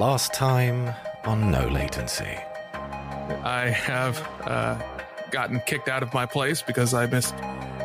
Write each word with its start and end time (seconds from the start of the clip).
Last 0.00 0.32
time 0.32 0.94
on 1.24 1.50
No 1.50 1.68
Latency. 1.68 2.38
I 3.44 3.68
have 3.68 4.18
uh, 4.46 4.80
gotten 5.30 5.60
kicked 5.66 5.90
out 5.90 6.02
of 6.02 6.14
my 6.14 6.24
place 6.24 6.62
because 6.62 6.94
I 6.94 7.04
missed 7.04 7.34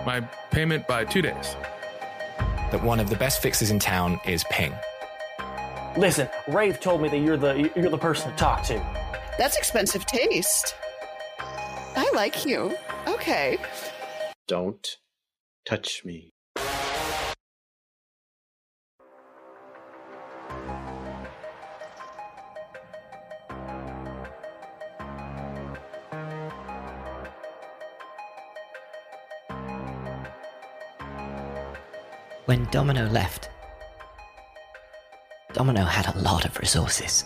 my 0.06 0.22
payment 0.50 0.88
by 0.88 1.04
two 1.04 1.22
days. 1.22 1.58
That 2.72 2.82
one 2.82 3.02
of 3.02 3.10
the 3.10 3.18
best 3.18 3.42
fixes 3.42 3.70
in 3.70 3.80
town 3.80 4.22
is 4.26 4.46
ping. 4.50 4.74
Listen, 5.98 6.30
Rave 6.48 6.80
told 6.80 7.02
me 7.02 7.10
that 7.10 7.18
you're 7.18 7.36
the 7.36 7.70
you're 7.76 7.90
the 7.90 7.98
person 7.98 8.32
to 8.32 8.38
talk 8.38 8.64
to. 8.68 8.76
That's 9.38 9.58
expensive 9.58 10.06
taste. 10.06 10.74
I 11.38 12.10
like 12.16 12.46
you. 12.46 12.78
Okay. 13.10 13.58
Don't 14.48 14.88
touch 15.68 16.06
me. 16.06 16.32
When 32.46 32.66
Domino 32.66 33.10
left, 33.10 33.50
Domino 35.54 35.84
had 35.84 36.14
a 36.14 36.20
lot 36.20 36.46
of 36.46 36.58
resources. 36.60 37.26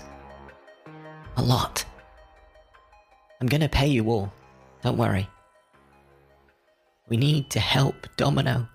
A 1.35 1.41
lot. 1.41 1.83
I'm 3.41 3.47
gonna 3.47 3.67
pay 3.67 3.87
you 3.87 4.09
all. 4.09 4.31
Don't 4.81 4.97
worry. 4.97 5.27
We 7.09 7.17
need 7.17 7.49
to 7.49 7.59
help 7.59 8.07
Domino. 8.15 8.69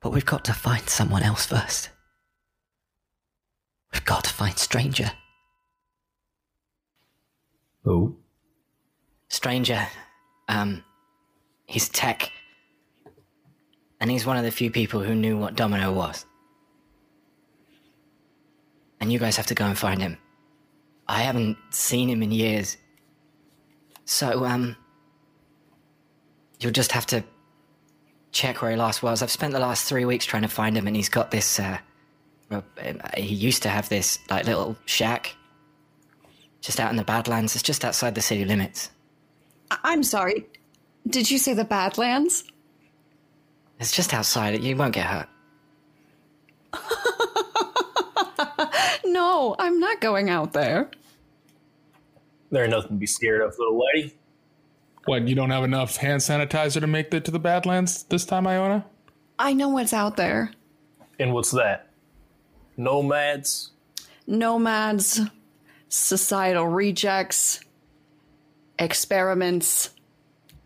But 0.00 0.12
we've 0.12 0.24
got 0.24 0.44
to 0.46 0.54
find 0.54 0.88
someone 0.88 1.22
else 1.22 1.46
first. 1.46 1.90
We've 3.92 4.04
got 4.04 4.24
to 4.24 4.30
find 4.30 4.58
Stranger. 4.58 5.12
Who? 7.84 8.16
Stranger, 9.28 9.86
um, 10.48 10.84
he's 11.66 11.88
tech. 11.88 12.30
And 14.02 14.10
he's 14.10 14.26
one 14.26 14.36
of 14.36 14.42
the 14.42 14.50
few 14.50 14.68
people 14.68 15.00
who 15.00 15.14
knew 15.14 15.38
what 15.38 15.54
Domino 15.54 15.92
was. 15.92 16.26
And 19.00 19.12
you 19.12 19.20
guys 19.20 19.36
have 19.36 19.46
to 19.46 19.54
go 19.54 19.64
and 19.64 19.78
find 19.78 20.02
him. 20.02 20.18
I 21.06 21.20
haven't 21.20 21.56
seen 21.70 22.08
him 22.08 22.20
in 22.20 22.32
years. 22.32 22.76
So, 24.04 24.44
um, 24.44 24.76
you'll 26.58 26.72
just 26.72 26.90
have 26.90 27.06
to 27.06 27.22
check 28.32 28.60
where 28.60 28.72
he 28.72 28.76
last 28.76 29.04
was. 29.04 29.22
I've 29.22 29.30
spent 29.30 29.52
the 29.52 29.60
last 29.60 29.88
three 29.88 30.04
weeks 30.04 30.26
trying 30.26 30.42
to 30.42 30.48
find 30.48 30.76
him, 30.76 30.88
and 30.88 30.96
he's 30.96 31.08
got 31.08 31.30
this, 31.30 31.60
uh, 31.60 31.78
um, 32.50 32.64
he 33.16 33.34
used 33.34 33.62
to 33.62 33.68
have 33.68 33.88
this, 33.88 34.18
like, 34.28 34.46
little 34.46 34.76
shack 34.84 35.36
just 36.60 36.80
out 36.80 36.90
in 36.90 36.96
the 36.96 37.04
Badlands. 37.04 37.54
It's 37.54 37.62
just 37.62 37.84
outside 37.84 38.16
the 38.16 38.20
city 38.20 38.44
limits. 38.44 38.90
I'm 39.84 40.02
sorry. 40.02 40.44
Did 41.06 41.30
you 41.30 41.38
say 41.38 41.54
the 41.54 41.64
Badlands? 41.64 42.42
It's 43.82 43.90
just 43.90 44.14
outside. 44.14 44.62
You 44.62 44.76
won't 44.76 44.94
get 44.94 45.06
hurt. 45.06 45.28
No, 49.04 49.54
I'm 49.58 49.78
not 49.78 50.00
going 50.00 50.30
out 50.30 50.52
there. 50.52 50.90
There 52.50 52.62
ain't 52.62 52.70
nothing 52.70 52.92
to 52.92 52.94
be 52.94 53.06
scared 53.06 53.42
of, 53.42 53.54
little 53.58 53.84
lady. 53.94 54.14
What, 55.04 55.28
you 55.28 55.34
don't 55.34 55.50
have 55.50 55.64
enough 55.64 55.96
hand 55.96 56.20
sanitizer 56.22 56.80
to 56.80 56.86
make 56.86 57.12
it 57.12 57.24
to 57.26 57.30
the 57.30 57.38
Badlands 57.38 58.04
this 58.04 58.24
time, 58.24 58.46
Iona? 58.46 58.86
I 59.38 59.52
know 59.52 59.68
what's 59.68 59.92
out 59.92 60.16
there. 60.16 60.52
And 61.18 61.34
what's 61.34 61.50
that? 61.50 61.88
Nomads? 62.76 63.72
Nomads, 64.26 65.20
societal 65.88 66.68
rejects, 66.68 67.60
experiments. 68.78 69.90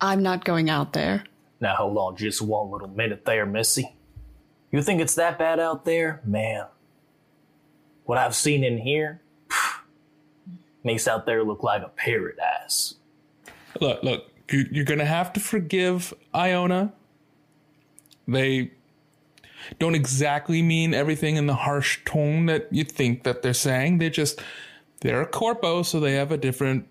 I'm 0.00 0.22
not 0.22 0.44
going 0.44 0.70
out 0.70 0.92
there. 0.92 1.24
Now 1.60 1.74
hold 1.74 1.96
on 1.96 2.16
just 2.16 2.42
one 2.42 2.70
little 2.70 2.88
minute 2.88 3.24
there, 3.24 3.46
Missy. 3.46 3.94
You 4.70 4.82
think 4.82 5.00
it's 5.00 5.14
that 5.14 5.38
bad 5.38 5.58
out 5.58 5.84
there? 5.84 6.20
Man. 6.24 6.66
What 8.04 8.18
I've 8.18 8.34
seen 8.34 8.62
in 8.62 8.78
here 8.78 9.20
makes 10.84 11.08
out 11.08 11.26
there 11.26 11.42
look 11.42 11.62
like 11.62 11.82
a 11.82 11.88
paradise. 11.88 12.94
Look, 13.80 14.02
look, 14.02 14.30
you- 14.50 14.68
you're 14.70 14.84
going 14.84 14.98
to 15.00 15.04
have 15.04 15.32
to 15.34 15.40
forgive 15.40 16.12
Iona. 16.34 16.92
They 18.28 18.70
don't 19.78 19.94
exactly 19.94 20.62
mean 20.62 20.94
everything 20.94 21.36
in 21.36 21.46
the 21.46 21.54
harsh 21.54 22.00
tone 22.04 22.46
that 22.46 22.68
you 22.72 22.84
think 22.84 23.24
that 23.24 23.42
they're 23.42 23.54
saying. 23.54 23.98
They 23.98 24.10
just, 24.10 24.40
they're 25.00 25.22
a 25.22 25.26
corpo, 25.26 25.82
so 25.82 25.98
they 25.98 26.12
have 26.12 26.30
a 26.30 26.36
different 26.36 26.86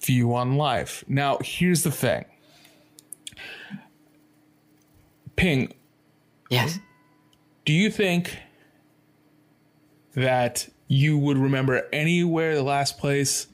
view 0.00 0.34
on 0.34 0.56
life. 0.56 1.04
Now, 1.06 1.38
here's 1.42 1.82
the 1.84 1.92
thing 1.92 2.24
Ping, 5.40 5.72
Yes. 6.50 6.78
do 7.64 7.72
you 7.72 7.90
think 7.90 8.36
that 10.14 10.68
you 10.86 11.16
would 11.16 11.38
remember 11.38 11.88
anywhere 11.94 12.54
the 12.54 12.62
last 12.62 12.98
place 12.98 13.46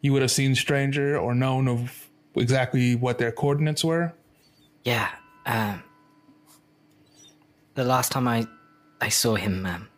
you 0.00 0.12
would 0.12 0.22
have 0.22 0.32
seen 0.32 0.54
stranger 0.56 1.16
or 1.16 1.32
known 1.34 1.68
of 1.68 2.08
exactly 2.34 2.96
what 2.96 3.18
their 3.18 3.30
coordinates 3.30 3.84
were 3.84 4.12
Yeah. 4.84 5.08
Um, 5.46 5.82
the 7.74 7.84
last 7.84 8.10
time 8.10 8.26
I, 8.26 8.46
I 9.00 9.08
saw 9.10 9.36
him, 9.36 9.64
um, 9.64 9.88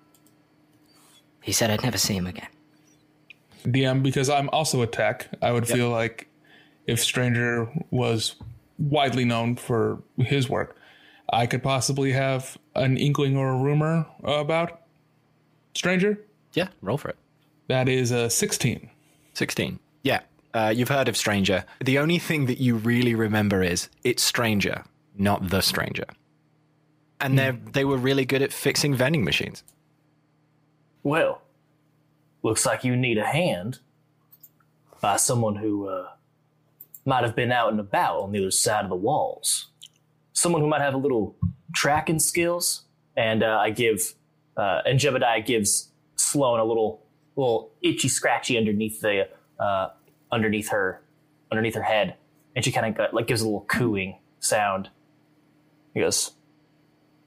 he 1.42 1.52
said 1.52 1.70
I'd 1.70 1.82
never 1.82 1.96
see 1.96 2.14
him 2.16 2.26
again. 2.26 2.48
dm 3.64 4.02
because 4.02 4.28
i'm 4.28 4.48
also 4.50 4.82
a 4.82 4.86
tech 4.86 5.28
i 5.42 5.50
would 5.52 5.66
feel 5.66 5.88
like 5.90 6.28
if 6.86 7.00
stranger 7.00 7.68
was 7.90 8.34
widely 8.78 9.24
known 9.24 9.56
for 9.56 10.02
his 10.18 10.48
work 10.50 10.76
i 11.32 11.46
could 11.46 11.62
possibly 11.62 12.12
have 12.12 12.56
an 12.74 12.96
inkling 12.96 13.36
or 13.36 13.50
a 13.50 13.56
rumor 13.56 14.06
about 14.24 14.80
stranger 15.74 16.18
Yeah, 16.54 16.68
roll 16.82 16.98
for 16.98 17.08
it. 17.10 17.16
that 17.68 17.88
is 17.88 18.10
a 18.10 18.28
16 18.30 18.90
16. 19.34 19.78
Yeah. 20.02 20.20
Uh, 20.52 20.72
you've 20.74 20.88
heard 20.88 21.08
of 21.08 21.16
Stranger. 21.16 21.64
The 21.84 21.98
only 21.98 22.18
thing 22.18 22.46
that 22.46 22.58
you 22.58 22.74
really 22.74 23.14
remember 23.14 23.62
is 23.62 23.88
it's 24.02 24.22
Stranger, 24.24 24.82
not 25.16 25.50
the 25.50 25.60
Stranger. 25.60 26.06
And 27.20 27.38
they 27.38 27.50
they 27.72 27.84
were 27.84 27.98
really 27.98 28.24
good 28.24 28.42
at 28.42 28.52
fixing 28.52 28.94
vending 28.96 29.22
machines. 29.24 29.62
Well, 31.04 31.42
looks 32.42 32.66
like 32.66 32.82
you 32.82 32.96
need 32.96 33.18
a 33.18 33.26
hand 33.26 33.78
by 35.00 35.16
someone 35.18 35.56
who 35.56 35.88
uh, 35.88 36.08
might 37.04 37.22
have 37.22 37.36
been 37.36 37.52
out 37.52 37.70
and 37.70 37.78
about 37.78 38.20
on 38.22 38.32
the 38.32 38.38
other 38.40 38.50
side 38.50 38.82
of 38.84 38.90
the 38.90 38.96
walls. 38.96 39.66
Someone 40.38 40.62
who 40.62 40.68
might 40.68 40.80
have 40.80 40.94
a 40.94 40.98
little 40.98 41.34
tracking 41.74 42.20
skills. 42.20 42.84
And 43.16 43.42
uh, 43.42 43.58
I 43.60 43.70
give, 43.70 44.14
uh, 44.56 44.82
and 44.86 45.00
Jebediah 45.00 45.44
gives 45.44 45.90
Slone 46.14 46.60
a 46.60 46.64
little, 46.64 47.04
little 47.34 47.72
itchy 47.82 48.06
scratchy 48.06 48.56
underneath 48.56 49.00
the, 49.00 49.28
uh, 49.58 49.88
underneath 50.30 50.68
her, 50.68 51.02
underneath 51.50 51.74
her 51.74 51.82
head, 51.82 52.14
and 52.54 52.64
she 52.64 52.70
kind 52.70 52.98
of 52.98 53.12
like 53.12 53.26
gives 53.26 53.40
a 53.40 53.44
little 53.44 53.66
cooing 53.68 54.18
sound. 54.38 54.90
He 55.94 56.00
goes, 56.00 56.32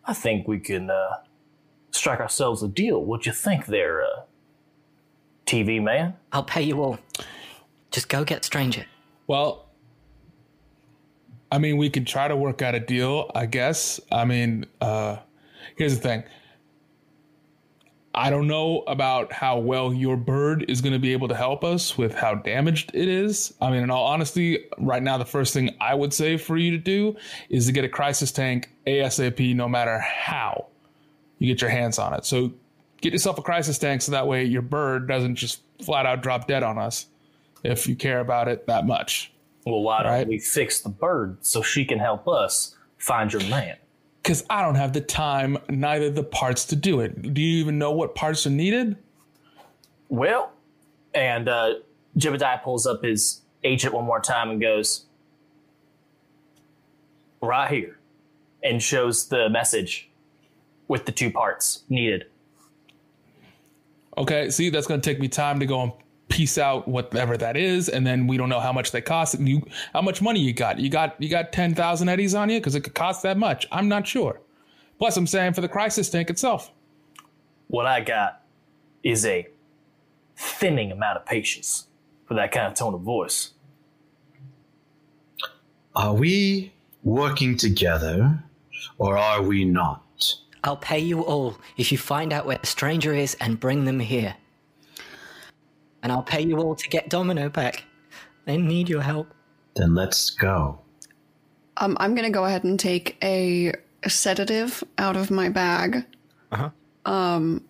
"I 0.06 0.14
think 0.14 0.48
we 0.48 0.60
can 0.60 0.90
uh, 0.90 1.18
strike 1.92 2.22
ourselves 2.22 2.64
a 2.64 2.70
deal. 2.70 3.04
What 3.04 3.26
you 3.26 3.34
think, 3.34 3.66
there, 3.66 4.02
uh, 4.02 4.22
TV 5.46 5.82
man?" 5.82 6.16
I'll 6.32 6.44
pay 6.44 6.62
you 6.62 6.82
all. 6.82 7.00
Just 7.92 8.08
go 8.08 8.24
get 8.24 8.46
Stranger. 8.46 8.86
Well, 9.28 9.66
I 11.52 11.58
mean, 11.58 11.78
we 11.78 11.90
could 11.90 12.08
try 12.08 12.28
to 12.28 12.36
work 12.36 12.62
out 12.62 12.76
a 12.76 12.80
deal, 12.80 13.30
I 13.36 13.46
guess. 13.46 14.00
I 14.12 14.24
mean, 14.26 14.66
uh, 14.80 15.18
here's 15.76 15.96
the 15.96 16.02
thing. 16.02 16.24
I 18.14 18.30
don't 18.30 18.48
know 18.48 18.84
about 18.88 19.32
how 19.32 19.60
well 19.60 19.94
your 19.94 20.18
bird 20.18 20.66
is 20.70 20.82
going 20.82 20.94
to 20.94 21.00
be 21.00 21.14
able 21.14 21.30
to 21.30 21.36
help 21.36 21.64
us 21.64 21.98
with 21.98 22.14
how 22.14 22.36
damaged 22.36 22.92
it 22.94 23.08
is. 23.08 23.54
I 23.62 23.72
mean, 23.72 23.84
in 23.84 23.90
all 23.90 24.06
honesty, 24.06 24.66
right 24.78 25.02
now, 25.02 25.18
the 25.18 25.26
first 25.26 25.54
thing 25.54 25.76
I 25.80 25.96
would 25.96 26.14
say 26.14 26.36
for 26.36 26.58
you 26.58 26.72
to 26.72 26.78
do 26.78 27.16
is 27.50 27.68
to 27.68 27.72
get 27.72 27.86
a 27.86 27.90
crisis 27.90 28.32
tank 28.32 28.70
ASAP, 28.86 29.56
no 29.56 29.70
matter 29.70 30.00
how 30.00 30.68
you 31.40 31.48
get 31.48 31.62
your 31.62 31.70
hands 31.70 32.00
on 32.00 32.14
it. 32.14 32.26
So 32.26 32.52
get 33.00 33.14
yourself 33.14 33.38
a 33.40 33.42
crisis 33.42 33.78
tank 33.78 34.02
so 34.02 34.12
that 34.12 34.28
way 34.28 34.44
your 34.44 34.62
bird 34.62 35.08
doesn't 35.08 35.36
just 35.36 35.62
flat 35.82 36.06
out 36.06 36.22
drop 36.22 36.48
dead 36.48 36.64
on 36.64 36.78
us 36.78 37.08
if 37.64 37.88
you 37.88 37.96
care 37.96 38.20
about 38.20 38.48
it 38.50 38.68
that 38.68 38.86
much. 38.86 39.32
Well, 39.66 39.82
why 39.82 40.04
don't 40.04 40.12
Right. 40.12 40.28
we 40.28 40.40
fix 40.40 40.82
the 40.82 40.90
bird 40.90 41.38
so 41.42 41.62
she 41.62 41.86
can 41.86 42.00
help 42.00 42.28
us 42.28 42.76
find 42.98 43.32
your 43.32 43.44
man? 43.44 43.78
Because 44.22 44.46
I 44.50 44.62
don't 44.62 44.76
have 44.76 44.94
the 44.94 45.02
time, 45.02 45.58
neither 45.70 46.10
the 46.10 46.24
parts 46.24 46.66
to 46.68 46.76
do 46.76 47.00
it. 47.00 47.34
Do 47.34 47.42
you 47.42 47.60
even 47.60 47.78
know 47.78 47.92
what 47.92 48.14
parts 48.16 48.46
are 48.46 48.52
needed? 48.52 48.98
Well, 50.10 50.52
and 51.14 51.48
uh, 51.50 51.76
Jebediah 52.18 52.64
pulls 52.64 52.86
up 52.86 53.04
his 53.04 53.42
agent 53.64 53.94
one 53.94 54.06
more 54.06 54.20
time 54.20 54.50
and 54.50 54.62
goes, 54.62 55.06
right 57.42 57.72
here, 57.72 57.98
and 58.64 58.82
shows 58.82 59.28
the 59.30 59.50
message 59.50 60.10
with 60.88 61.06
the 61.06 61.12
two 61.12 61.32
parts 61.32 61.84
needed. 61.90 62.26
Okay, 64.18 64.50
see, 64.50 64.70
that's 64.70 64.88
going 64.88 65.02
to 65.02 65.10
take 65.10 65.20
me 65.20 65.28
time 65.28 65.60
to 65.60 65.66
go 65.66 65.82
and 65.82 65.92
piece 66.32 66.58
out 66.58 66.88
whatever 66.88 67.38
that 67.38 67.58
is, 67.58 67.90
and 67.90 68.08
then 68.08 68.26
we 68.26 68.38
don't 68.38 68.50
know 68.50 68.62
how 68.62 68.72
much 68.72 68.92
they 68.92 69.02
cost. 69.02 69.36
And 69.36 69.48
You, 69.48 69.62
how 69.94 70.02
much 70.02 70.22
money 70.22 70.40
you 70.40 70.54
got? 70.54 70.80
You 70.80 70.90
got 70.90 71.22
you 71.22 71.30
got 71.30 71.52
ten 71.52 71.76
thousand 71.76 72.10
eddies 72.10 72.34
on 72.34 72.50
you 72.50 72.60
because 72.60 72.74
it 72.74 72.82
could 72.82 72.96
cost 72.96 73.22
that 73.24 73.38
much. 73.38 73.68
I'm 73.72 73.88
not 73.88 74.08
sure. 74.08 74.42
Plus, 74.98 75.18
I'm 75.18 75.28
saying 75.28 75.54
for 75.54 75.62
the 75.62 75.68
crisis 75.68 76.10
tank 76.10 76.30
itself. 76.30 76.72
What 77.68 77.86
I 77.86 78.02
got 78.02 78.42
is 79.04 79.26
a 79.26 79.48
thinning 80.36 80.92
amount 80.92 81.18
of 81.18 81.26
patience 81.26 81.88
for 82.26 82.34
that 82.36 82.52
kind 82.52 82.68
of 82.68 82.74
tone 82.74 82.94
of 82.94 83.02
voice. 83.02 83.52
Are 85.96 86.14
we 86.14 86.72
working 87.04 87.58
together 87.58 88.44
or 88.98 89.18
are 89.18 89.42
we 89.42 89.66
not? 89.66 90.04
I'll 90.64 90.78
pay 90.78 91.00
you 91.00 91.22
all 91.22 91.58
if 91.78 91.92
you 91.92 91.98
find 91.98 92.32
out 92.32 92.46
where 92.46 92.58
the 92.58 92.68
stranger 92.68 93.14
is 93.14 93.36
and 93.42 93.60
bring 93.60 93.86
them 93.86 94.00
here. 94.00 94.36
And 96.04 96.12
I'll 96.12 96.24
pay 96.24 96.42
you 96.42 96.58
all 96.58 96.76
to 96.76 96.90
get 96.90 97.10
Domino 97.10 97.50
back. 97.50 97.84
They 98.46 98.58
need 98.58 98.90
your 98.90 99.02
help. 99.02 99.34
Then 99.76 99.94
let's 99.96 100.30
go. 100.32 100.80
Um, 101.78 101.96
I'm 102.00 102.16
gonna 102.16 102.30
go 102.32 102.46
ahead 102.46 102.64
and 102.64 102.80
take 102.80 103.18
a 103.24 103.74
sedative 104.08 104.84
out 104.98 105.16
of 105.16 105.32
my 105.32 105.50
bag. 105.50 106.06
Uh-huh. 106.52 106.70
Um, 107.06 107.64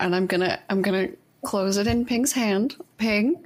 and 0.00 0.14
I'm 0.14 0.26
gonna 0.26 0.58
I'm 0.68 0.82
gonna 0.82 1.08
close 1.44 1.76
it 1.76 1.86
in 1.86 2.04
Ping's 2.04 2.32
hand. 2.32 2.76
Ping, 2.98 3.44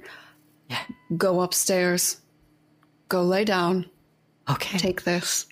Yeah. 0.69 0.81
go 1.17 1.41
upstairs. 1.41 2.19
Go 3.09 3.23
lay 3.23 3.45
down. 3.45 3.89
Okay. 4.49 4.77
Take 4.77 5.03
this. 5.03 5.45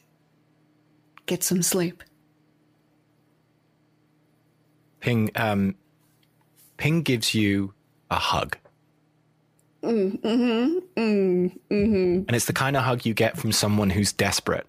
Get 1.28 1.44
some 1.44 1.62
sleep. 1.62 2.04
Ping, 5.00 5.30
um, 5.36 5.76
Ping 6.78 7.02
gives 7.04 7.34
you 7.34 7.74
a 8.10 8.16
hug. 8.16 8.58
Mm-hmm. 9.84 10.80
And 10.98 12.36
it's 12.36 12.46
the 12.46 12.54
kind 12.54 12.76
of 12.78 12.84
hug 12.84 13.06
you 13.06 13.14
get 13.14 13.38
from 13.38 13.52
someone 13.52 13.90
who's 13.90 14.12
desperate. 14.14 14.68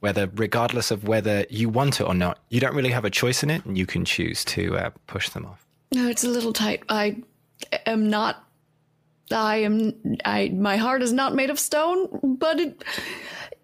Whether, 0.00 0.30
regardless 0.34 0.90
of 0.92 1.08
whether 1.08 1.44
you 1.50 1.68
want 1.68 2.00
it 2.00 2.04
or 2.04 2.14
not, 2.14 2.38
you 2.50 2.60
don't 2.60 2.74
really 2.74 2.90
have 2.90 3.04
a 3.04 3.10
choice 3.10 3.42
in 3.42 3.50
it, 3.50 3.64
and 3.64 3.76
you 3.76 3.84
can 3.84 4.04
choose 4.04 4.44
to 4.46 4.76
uh, 4.76 4.90
push 5.08 5.28
them 5.30 5.44
off. 5.44 5.66
No, 5.92 6.06
it's 6.08 6.22
a 6.22 6.28
little 6.28 6.52
tight. 6.52 6.84
I 6.88 7.16
am 7.84 8.08
not. 8.08 8.44
I 9.32 9.56
am. 9.56 9.92
I. 10.24 10.50
My 10.50 10.76
heart 10.76 11.02
is 11.02 11.12
not 11.12 11.34
made 11.34 11.50
of 11.50 11.58
stone, 11.58 12.36
but 12.38 12.60
it. 12.60 12.84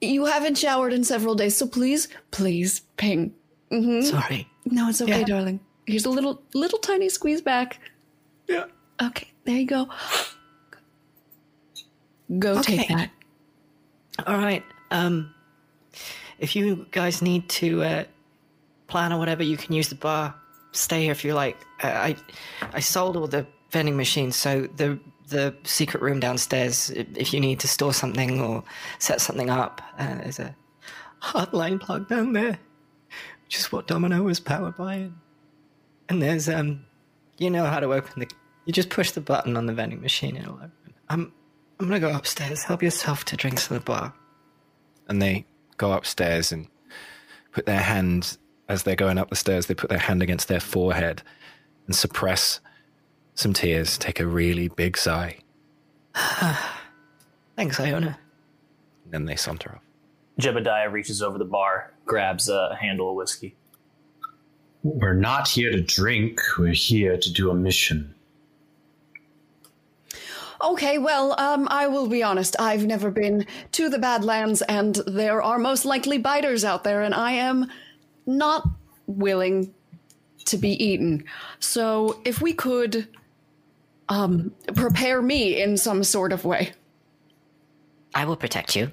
You 0.00 0.24
haven't 0.24 0.58
showered 0.58 0.92
in 0.92 1.04
several 1.04 1.36
days, 1.36 1.56
so 1.56 1.68
please, 1.68 2.08
please, 2.32 2.80
ping. 2.96 3.32
Sorry. 3.70 4.48
No, 4.64 4.88
it's 4.88 5.00
okay, 5.00 5.20
Yeah. 5.20 5.24
darling. 5.24 5.60
Here's 5.86 6.04
a 6.04 6.10
little, 6.10 6.42
little 6.54 6.78
tiny 6.78 7.08
squeeze 7.08 7.42
back. 7.42 7.78
Yeah. 8.48 8.64
Okay, 9.02 9.28
there 9.44 9.56
you 9.56 9.66
go. 9.66 9.88
Go 12.38 12.62
take 12.62 12.88
that. 12.88 13.10
All 14.26 14.38
right. 14.38 14.62
Um, 14.90 15.34
if 16.38 16.56
you 16.56 16.86
guys 16.90 17.22
need 17.22 17.48
to 17.48 17.82
uh, 17.82 18.04
plan 18.86 19.12
or 19.12 19.18
whatever, 19.18 19.42
you 19.42 19.56
can 19.56 19.74
use 19.74 19.88
the 19.88 19.94
bar. 19.94 20.34
Stay 20.72 21.02
here 21.02 21.12
if 21.12 21.24
you 21.24 21.34
like. 21.34 21.56
Uh, 21.82 21.88
I 21.88 22.16
I 22.72 22.80
sold 22.80 23.16
all 23.16 23.26
the 23.26 23.46
vending 23.70 23.96
machines, 23.96 24.36
so 24.36 24.62
the 24.76 24.98
the 25.28 25.54
secret 25.64 26.02
room 26.02 26.20
downstairs. 26.20 26.90
If 26.90 27.32
you 27.32 27.40
need 27.40 27.60
to 27.60 27.68
store 27.68 27.92
something 27.92 28.40
or 28.40 28.64
set 28.98 29.20
something 29.20 29.50
up, 29.50 29.80
uh, 29.98 30.16
there's 30.16 30.38
a 30.38 30.54
hotline 31.22 31.80
plug 31.80 32.08
down 32.08 32.32
there, 32.32 32.58
which 33.44 33.58
is 33.58 33.70
what 33.70 33.86
Domino 33.86 34.22
was 34.22 34.40
powered 34.40 34.76
by. 34.76 35.10
And 36.08 36.20
there's 36.20 36.48
um, 36.48 36.84
you 37.38 37.50
know 37.50 37.64
how 37.66 37.80
to 37.80 37.92
open 37.92 38.20
the. 38.20 38.30
You 38.64 38.72
just 38.72 38.90
push 38.90 39.10
the 39.10 39.20
button 39.20 39.56
on 39.56 39.66
the 39.66 39.74
vending 39.74 40.00
machine, 40.00 40.36
and 40.36 40.44
it'll 40.44 40.56
open. 40.56 40.94
I'm 41.08 41.32
I'm 41.78 41.86
gonna 41.88 42.00
go 42.00 42.14
upstairs. 42.14 42.64
Help 42.64 42.82
yourself 42.82 43.24
to 43.26 43.36
drinks 43.36 43.70
in 43.70 43.74
the 43.76 43.82
bar. 43.82 44.14
And 45.08 45.20
they 45.20 45.46
go 45.76 45.92
upstairs 45.92 46.52
and 46.52 46.68
put 47.52 47.66
their 47.66 47.80
hand, 47.80 48.36
as 48.68 48.82
they're 48.84 48.96
going 48.96 49.18
up 49.18 49.30
the 49.30 49.36
stairs, 49.36 49.66
they 49.66 49.74
put 49.74 49.90
their 49.90 49.98
hand 49.98 50.22
against 50.22 50.48
their 50.48 50.60
forehead 50.60 51.22
and 51.86 51.94
suppress 51.94 52.60
some 53.34 53.52
tears, 53.52 53.98
take 53.98 54.20
a 54.20 54.26
really 54.26 54.68
big 54.68 54.96
sigh, 54.96 55.38
Thanks, 57.56 57.78
Iona. 57.80 58.18
and 59.04 59.12
then 59.12 59.24
they 59.24 59.36
saunter 59.36 59.72
off. 59.76 59.82
Jebediah 60.40 60.90
reaches 60.90 61.22
over 61.22 61.38
the 61.38 61.44
bar, 61.44 61.92
grabs 62.04 62.48
a 62.48 62.76
handle 62.80 63.10
of 63.10 63.16
whiskey. 63.16 63.56
We're 64.82 65.14
not 65.14 65.48
here 65.48 65.70
to 65.70 65.80
drink, 65.80 66.40
we're 66.58 66.72
here 66.72 67.16
to 67.16 67.32
do 67.32 67.50
a 67.50 67.54
mission. 67.54 68.13
Okay, 70.60 70.98
well, 70.98 71.38
um, 71.38 71.66
I 71.70 71.86
will 71.86 72.08
be 72.08 72.22
honest. 72.22 72.56
I've 72.58 72.86
never 72.86 73.10
been 73.10 73.46
to 73.72 73.88
the 73.88 73.98
Badlands, 73.98 74.62
and 74.62 74.94
there 75.06 75.42
are 75.42 75.58
most 75.58 75.84
likely 75.84 76.18
biters 76.18 76.64
out 76.64 76.84
there, 76.84 77.02
and 77.02 77.14
I 77.14 77.32
am 77.32 77.70
not 78.26 78.68
willing 79.06 79.74
to 80.46 80.56
be 80.56 80.82
eaten. 80.84 81.24
So, 81.58 82.20
if 82.24 82.40
we 82.40 82.52
could, 82.52 83.08
um, 84.08 84.52
prepare 84.74 85.22
me 85.22 85.60
in 85.60 85.76
some 85.76 86.04
sort 86.04 86.32
of 86.32 86.44
way. 86.44 86.72
I 88.14 88.24
will 88.24 88.36
protect 88.36 88.76
you. 88.76 88.92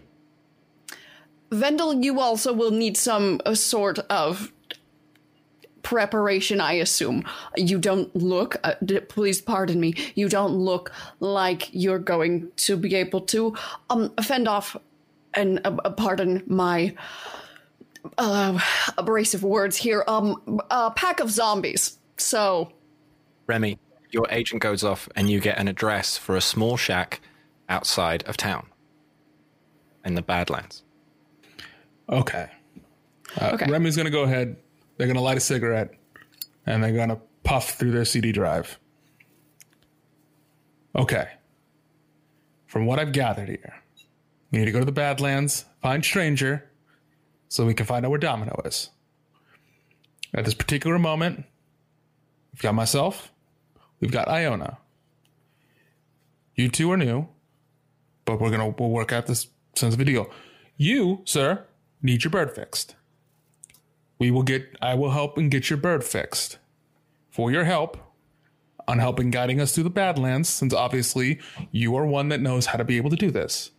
Vendell, 1.51 2.03
you 2.03 2.19
also 2.19 2.53
will 2.53 2.71
need 2.71 2.95
some 2.95 3.41
uh, 3.45 3.53
sort 3.55 3.99
of 4.09 4.51
preparation, 5.91 6.61
I 6.61 6.73
assume. 6.73 7.25
You 7.57 7.77
don't 7.77 8.15
look, 8.15 8.55
uh, 8.63 8.75
d- 8.83 9.01
please 9.01 9.41
pardon 9.41 9.77
me, 9.81 9.93
you 10.15 10.29
don't 10.29 10.53
look 10.53 10.93
like 11.19 11.69
you're 11.73 11.99
going 11.99 12.49
to 12.55 12.77
be 12.77 12.95
able 12.95 13.19
to 13.21 13.53
um, 13.89 14.13
fend 14.23 14.47
off, 14.47 14.77
and 15.33 15.59
uh, 15.65 15.75
uh, 15.83 15.89
pardon 15.89 16.43
my 16.47 16.95
uh, 18.17 18.57
abrasive 18.97 19.43
words 19.43 19.75
here, 19.75 20.05
um, 20.07 20.61
a 20.71 20.91
pack 20.91 21.19
of 21.19 21.29
zombies. 21.29 21.99
So, 22.15 22.71
Remy, 23.47 23.77
your 24.11 24.27
agent 24.29 24.61
goes 24.61 24.85
off 24.85 25.09
and 25.17 25.29
you 25.29 25.41
get 25.41 25.57
an 25.57 25.67
address 25.67 26.15
for 26.17 26.37
a 26.37 26.41
small 26.41 26.77
shack 26.77 27.19
outside 27.67 28.23
of 28.23 28.37
town 28.37 28.65
in 30.05 30.15
the 30.15 30.21
Badlands. 30.21 30.83
Okay. 32.09 32.47
Uh, 33.39 33.51
Okay. 33.53 33.69
Remy's 33.69 33.95
going 33.97 34.05
to 34.05 34.11
go 34.11 34.23
ahead. 34.23 34.55
They're 35.01 35.07
going 35.07 35.17
to 35.17 35.23
light 35.23 35.37
a 35.37 35.39
cigarette 35.39 35.95
and 36.67 36.83
they're 36.83 36.91
going 36.91 37.09
to 37.09 37.19
puff 37.43 37.71
through 37.71 37.89
their 37.89 38.05
CD 38.05 38.31
drive. 38.31 38.77
Okay. 40.95 41.27
From 42.67 42.85
what 42.85 42.99
I've 42.99 43.11
gathered 43.11 43.49
here, 43.49 43.81
we 44.51 44.59
need 44.59 44.65
to 44.65 44.71
go 44.71 44.77
to 44.77 44.85
the 44.85 44.91
Badlands, 44.91 45.65
find 45.81 46.05
Stranger, 46.05 46.69
so 47.49 47.65
we 47.65 47.73
can 47.73 47.87
find 47.87 48.05
out 48.05 48.11
where 48.11 48.19
Domino 48.19 48.61
is. 48.63 48.91
At 50.35 50.45
this 50.45 50.53
particular 50.53 50.99
moment, 50.99 51.45
we've 52.53 52.61
got 52.61 52.75
myself, 52.75 53.31
we've 54.01 54.11
got 54.11 54.27
Iona. 54.27 54.77
You 56.53 56.69
two 56.69 56.91
are 56.91 56.97
new, 56.97 57.27
but 58.25 58.39
we're 58.39 58.51
gonna 58.51 58.69
we'll 58.77 58.91
work 58.91 59.11
out 59.11 59.25
this 59.25 59.47
sense 59.75 59.95
of 59.95 59.99
a 59.99 60.05
deal. 60.05 60.29
You, 60.77 61.21
sir, 61.25 61.65
need 62.03 62.23
your 62.23 62.29
bird 62.29 62.53
fixed. 62.53 62.93
We 64.21 64.29
will 64.29 64.43
get 64.43 64.77
I 64.81 64.93
will 64.93 65.09
help 65.09 65.37
and 65.39 65.49
get 65.49 65.71
your 65.71 65.77
bird 65.77 66.03
fixed. 66.03 66.59
For 67.31 67.51
your 67.51 67.63
help 67.63 67.97
on 68.87 68.99
helping 68.99 69.31
guiding 69.31 69.59
us 69.59 69.73
through 69.73 69.85
the 69.85 69.89
Badlands, 69.89 70.47
since 70.47 70.75
obviously 70.75 71.39
you 71.71 71.95
are 71.95 72.05
one 72.05 72.29
that 72.29 72.39
knows 72.39 72.67
how 72.67 72.77
to 72.77 72.83
be 72.83 72.97
able 72.97 73.09
to 73.09 73.15
do 73.15 73.31
this. 73.31 73.71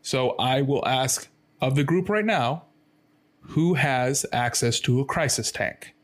So 0.00 0.30
I 0.38 0.62
will 0.62 0.86
ask 0.88 1.28
of 1.60 1.74
the 1.74 1.84
group 1.84 2.08
right 2.08 2.24
now 2.24 2.64
who 3.40 3.74
has 3.74 4.24
access 4.32 4.80
to 4.80 5.00
a 5.00 5.04
crisis 5.04 5.52
tank. 5.52 5.94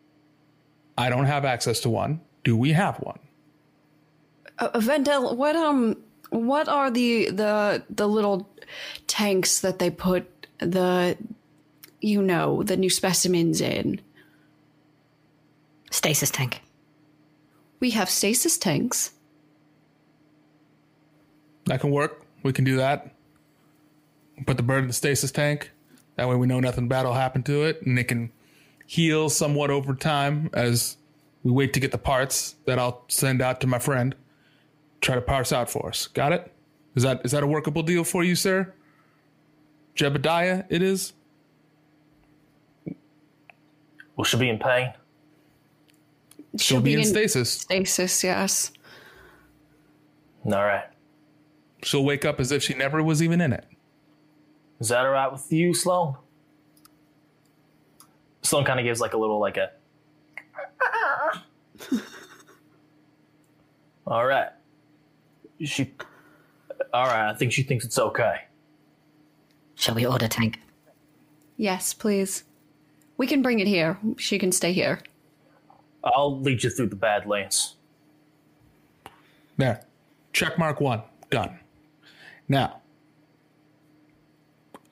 I 0.99 1.09
don't 1.09 1.25
have 1.25 1.47
access 1.47 1.81
to 1.81 1.91
one. 1.91 2.21
Do 2.43 2.59
we 2.59 2.73
have 2.73 2.99
one? 2.99 3.19
uh, 4.59 4.79
Vendell, 4.79 5.37
what 5.37 5.57
um, 5.57 5.97
what 6.29 6.69
are 6.69 6.91
the 6.91 7.31
the 7.31 7.83
the 7.89 8.07
little 8.07 8.47
tanks 9.07 9.61
that 9.61 9.79
they 9.79 9.91
put 9.91 10.27
the, 10.59 11.17
you 12.05 12.23
know, 12.23 12.63
the 12.63 12.77
new 12.77 12.91
specimens 12.91 13.61
in? 13.61 14.01
Stasis 15.91 16.31
tank. 16.31 16.61
We 17.81 17.91
have 17.91 18.11
stasis 18.11 18.59
tanks. 18.59 19.13
That 21.67 21.81
can 21.81 21.91
work. 21.91 22.23
We 22.43 22.53
can 22.53 22.65
do 22.65 22.77
that. 22.77 23.15
Put 24.47 24.57
the 24.57 24.63
bird 24.63 24.83
in 24.83 24.89
the 24.89 24.93
stasis 24.93 25.31
tank. 25.31 25.71
That 26.17 26.29
way 26.29 26.37
we 26.37 26.47
know 26.47 26.61
nothing 26.61 26.89
bad 26.89 27.05
will 27.07 27.15
happen 27.15 27.43
to 27.45 27.65
it, 27.65 27.83
and 27.83 27.99
it 27.99 28.05
can 28.05 28.31
heal 28.87 29.29
somewhat 29.31 29.71
over 29.71 29.95
time 29.95 30.51
as 30.53 30.97
we 31.43 31.51
wait 31.51 31.73
to 31.75 31.81
get 31.81 31.91
the 31.91 31.99
parts 31.99 32.57
that 32.67 32.79
I'll 32.79 33.05
send 33.09 33.41
out 33.41 33.61
to 33.63 33.67
my 33.67 33.79
friend. 33.79 34.15
Try 35.01 35.15
to 35.15 35.21
parse 35.21 35.53
out 35.53 35.71
for 35.71 35.89
us. 35.89 36.07
Got 36.09 36.33
it? 36.33 36.53
Is 36.95 37.03
that 37.03 37.23
is 37.25 37.33
that 37.33 37.43
a 37.43 37.47
workable 37.47 37.83
deal 37.83 38.05
for 38.05 38.23
you, 38.23 38.35
sir? 38.35 38.73
Jebediah, 39.97 40.67
it 40.69 40.83
is. 40.83 41.13
Will 44.17 44.25
she 44.25 44.37
be 44.37 44.49
in 44.49 44.59
pain? 44.59 44.93
She'll, 46.57 46.81
be, 46.81 46.95
in 46.95 47.05
stasis. 47.05 47.51
stasis. 47.51 48.23
Yes. 48.23 48.71
All 50.45 50.53
right. 50.53 50.85
She'll 51.83 52.05
wake 52.05 52.25
up 52.25 52.39
as 52.39 52.53
if 52.53 52.63
she 52.63 52.75
never 52.75 53.03
was 53.03 53.23
even 53.23 53.41
in 53.41 53.53
it. 53.53 53.67
Is 54.81 54.89
that 54.89 55.05
all 55.05 55.11
right 55.11 55.33
with 55.33 55.51
you, 55.53 55.75
Slone? 55.75 56.17
Slone 58.43 58.65
kind 58.65 58.79
of 58.79 58.85
gives 58.85 59.01
like 59.01 59.15
a 59.15 59.19
little 59.19 59.41
like 59.41 59.57
a. 59.57 59.71
all 64.07 64.25
right. 64.27 64.51
She. 65.61 65.93
All 66.93 67.07
right. 67.07 67.31
I 67.31 67.35
think 67.35 67.53
she 67.53 67.63
thinks 67.63 67.85
it's 67.85 67.99
okay. 67.99 68.43
Shall 69.75 69.95
we 69.95 70.07
order 70.07 70.29
tank? 70.29 70.61
Yes, 71.57 71.95
please. 71.95 72.45
We 73.17 73.27
can 73.27 73.43
bring 73.43 73.61
it 73.61 73.67
here. 73.67 73.99
She 74.19 74.39
can 74.39 74.53
stay 74.53 74.73
here. 74.73 75.01
I'll 76.03 76.41
lead 76.41 76.63
you 76.63 76.71
through 76.71 76.89
the 76.89 76.97
Badlands. 76.97 77.77
There. 79.57 79.85
Check 80.33 80.59
mark 80.59 80.81
one. 80.81 81.03
Done. 81.31 81.59
Now, 82.49 82.83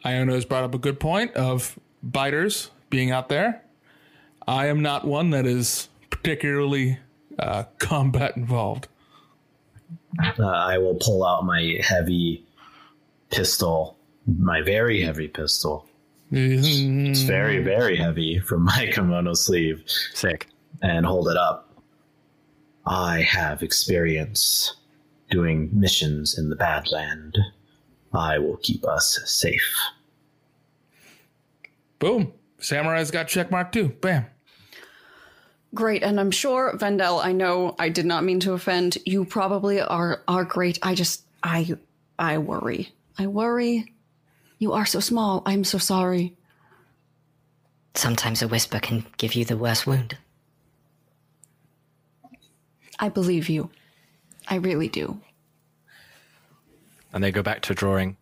Iona 0.05 0.33
has 0.33 0.45
brought 0.45 0.65
up 0.65 0.75
a 0.75 0.79
good 0.79 0.99
point 0.99 1.35
of 1.35 1.79
biters 2.03 2.71
being 2.91 3.11
out 3.11 3.29
there. 3.29 3.63
I 4.47 4.67
am 4.67 4.83
not 4.83 5.05
one 5.05 5.31
that 5.31 5.47
is 5.47 5.89
particularly 6.11 6.99
uh, 7.39 7.65
combat 7.79 8.37
involved. 8.37 8.89
Uh, 10.39 10.47
I 10.47 10.79
will 10.79 10.97
pull 10.97 11.25
out 11.25 11.45
my 11.45 11.79
heavy 11.81 12.45
pistol, 13.31 13.97
my 14.27 14.63
very 14.63 15.03
heavy 15.03 15.29
pistol. 15.29 15.87
It's 16.35 17.23
very, 17.23 17.57
mm-hmm. 17.57 17.65
very 17.65 17.97
heavy 17.97 18.39
from 18.39 18.65
my 18.65 18.91
kimono 18.93 19.35
sleeve, 19.35 19.85
Sick. 20.15 20.49
and 20.81 21.05
hold 21.05 21.29
it 21.29 21.37
up. 21.37 21.69
I 22.87 23.21
have 23.21 23.63
experience 23.63 24.75
doing 25.31 25.69
missions 25.73 26.39
in 26.39 26.49
the 26.49 26.57
Badland. 26.57 27.37
I 28.15 28.39
will 28.39 28.57
keep 28.57 28.87
us 28.87 29.21
safe. 29.27 29.77
Boom. 31.99 32.33
Samurai's 32.59 33.11
got 33.11 33.29
check 33.29 33.51
mark 33.51 33.71
too. 33.71 33.89
Bam. 34.01 34.27
Great, 35.75 36.03
and 36.03 36.19
I'm 36.19 36.31
sure 36.31 36.77
Vendell. 36.77 37.21
I 37.21 37.33
know 37.33 37.75
I 37.79 37.89
did 37.89 38.07
not 38.07 38.25
mean 38.25 38.41
to 38.41 38.53
offend. 38.53 38.99
You 39.05 39.25
probably 39.25 39.81
are 39.81 40.23
are 40.29 40.45
great. 40.45 40.79
I 40.83 40.95
just 40.95 41.25
I 41.43 41.77
I 42.19 42.39
worry. 42.39 42.93
I 43.19 43.27
worry. 43.27 43.92
You 44.63 44.75
are 44.75 44.87
so 44.87 45.01
small. 45.01 45.43
I'm 45.45 45.65
so 45.65 45.79
sorry. 45.79 46.37
Sometimes 47.97 48.43
a 48.43 48.47
whisper 48.47 48.79
can 48.79 49.05
give 49.17 49.35
you 49.35 49.45
the 49.45 49.57
worst 49.57 49.89
wound. 49.89 50.17
I 53.01 53.09
believe 53.09 53.49
you. 53.49 53.71
I 54.47 54.55
really 54.55 54.87
do. 54.87 55.21
and 57.13 57.25
they 57.25 57.33
go 57.33 57.43
back 57.43 57.63
to 57.63 57.75
drawing. 57.75 58.17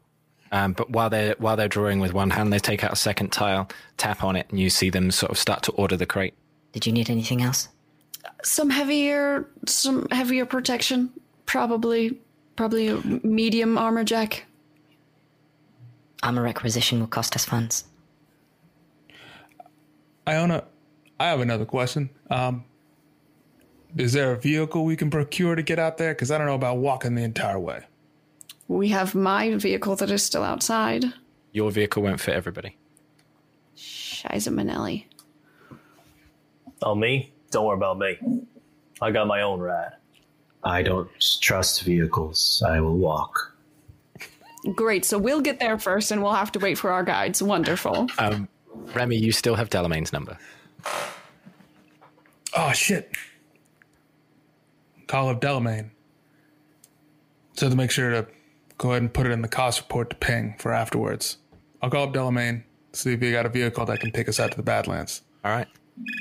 Um, 0.51 0.73
but 0.73 0.89
while 0.89 1.11
they're 1.11 1.35
while 1.37 1.57
they're 1.59 1.69
drawing 1.69 2.01
with 2.01 2.15
one 2.15 2.31
hand, 2.31 2.55
they 2.55 2.59
take 2.59 2.83
out 2.83 2.95
a 2.95 2.97
second 2.97 3.33
tile, 3.33 3.69
tap 3.99 4.25
on 4.25 4.35
it, 4.35 4.47
and 4.49 4.59
you 4.59 4.71
see 4.71 4.89
them 4.89 5.11
sort 5.11 5.31
of 5.31 5.37
start 5.37 5.63
to 5.65 5.73
order 5.73 5.99
the 5.99 6.07
crate. 6.07 6.33
Did 6.73 6.87
you 6.87 6.93
need 6.95 7.11
anything 7.11 7.43
else? 7.43 7.69
Some 8.43 8.71
heavier, 8.71 9.47
some 9.67 10.09
heavier 10.11 10.47
protection. 10.47 11.11
Probably, 11.45 12.19
probably 12.57 12.89
a 12.89 12.97
medium 13.23 13.77
armor 13.77 14.05
jack. 14.05 14.47
Armor 16.23 16.43
requisition 16.43 17.01
will 17.01 17.07
cost 17.07 17.35
us 17.35 17.45
funds. 17.45 17.85
Iona, 20.29 20.65
I 21.19 21.27
have 21.29 21.41
another 21.41 21.65
question. 21.65 22.11
Um, 22.31 22.65
is 23.97 24.13
there 24.13 24.33
a 24.33 24.37
vehicle 24.37 24.85
we 24.85 24.97
can 24.97 25.11
procure 25.11 25.55
to 25.55 25.63
get 25.63 25.79
out 25.79 25.99
there? 25.99 26.15
Because 26.15 26.31
I 26.31 26.39
don't 26.39 26.47
know 26.47 26.55
about 26.55 26.79
walking 26.79 27.15
the 27.15 27.23
entire 27.23 27.59
way. 27.59 27.85
We 28.69 28.89
have 28.91 29.15
my 29.15 29.57
vehicle 29.57 29.97
that 29.97 30.11
is 30.11 30.23
still 30.23 30.45
outside. 30.45 31.05
Your 31.53 31.71
vehicle 31.73 32.03
won't 32.03 32.21
fit 32.21 32.35
everybody. 32.35 32.77
Shiza 33.77 34.53
Manelli. 34.53 35.07
Oh, 36.83 36.95
me? 36.95 37.33
Don't 37.51 37.67
worry 37.67 37.77
about 37.77 37.99
me. 37.99 38.17
I 39.03 39.11
got 39.11 39.27
my 39.27 39.43
own 39.43 39.59
ride. 39.59 39.93
I 40.63 40.83
don't 40.83 41.11
trust 41.41 41.83
vehicles. 41.83 42.63
I 42.65 42.81
will 42.81 42.97
walk. 42.97 43.50
Great. 44.75 45.05
So 45.05 45.19
we'll 45.19 45.41
get 45.41 45.59
there 45.59 45.79
first, 45.79 46.11
and 46.11 46.23
we'll 46.23 46.33
have 46.33 46.53
to 46.53 46.59
wait 46.59 46.79
for 46.79 46.91
our 46.91 47.03
guides. 47.03 47.43
Wonderful. 47.43 48.09
Um, 48.19 48.49
Remy, 48.95 49.17
you 49.17 49.33
still 49.33 49.55
have 49.55 49.71
Delamain's 49.71 50.13
number. 50.13 50.37
Oh 52.57 52.73
shit. 52.73 53.13
Call 55.07 55.29
up 55.29 55.41
Delamain. 55.41 55.91
So 57.55 57.69
to 57.69 57.77
make 57.77 57.91
sure 57.91 58.11
to 58.11 58.27
go 58.79 58.91
ahead 58.91 59.03
and 59.03 59.13
put 59.13 59.27
it 59.27 59.33
in 59.33 59.43
the 59.43 59.49
cost 59.49 59.81
report 59.81 60.11
to 60.11 60.17
ping 60.17 60.55
for 60.59 60.73
afterwards. 60.73 61.37
I'll 61.83 61.91
call 61.91 62.05
up 62.05 62.15
Delamain, 62.15 62.63
see 62.93 63.13
if 63.13 63.21
he 63.21 63.31
got 63.31 63.45
a 63.45 63.51
vehicle 63.51 63.85
that 63.87 64.01
can 64.01 64.11
take 64.11 64.29
us 64.29 64.41
out 64.41 64.51
to 64.53 64.57
the 64.57 64.63
Badlands. 64.63 65.23
All 65.45 65.53
right. 65.53 65.69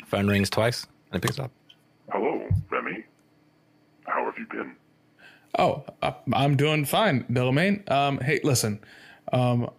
Phone 0.08 0.28
rings 0.28 0.50
twice, 0.50 0.86
and 1.12 1.24
it 1.24 1.26
picks 1.26 1.40
up. 1.40 1.52
Hello, 2.12 2.48
Remy. 2.70 3.06
How 4.06 4.26
have 4.26 4.38
you 4.38 4.46
been? 4.52 4.76
Oh, 5.58 5.84
I- 6.02 6.16
I'm 6.34 6.56
doing 6.56 6.86
fine, 6.86 7.24
Delamain. 7.26 7.90
Um, 7.90 8.20
hey, 8.20 8.40
listen, 8.44 8.80
um, 9.34 9.70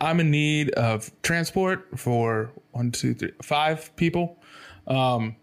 I'm 0.00 0.20
in 0.20 0.30
need 0.30 0.70
of 0.72 1.10
transport 1.22 1.98
for 1.98 2.50
one, 2.72 2.90
two, 2.90 3.14
three, 3.14 3.32
five 3.42 3.94
people 3.96 4.38
um, 4.86 5.36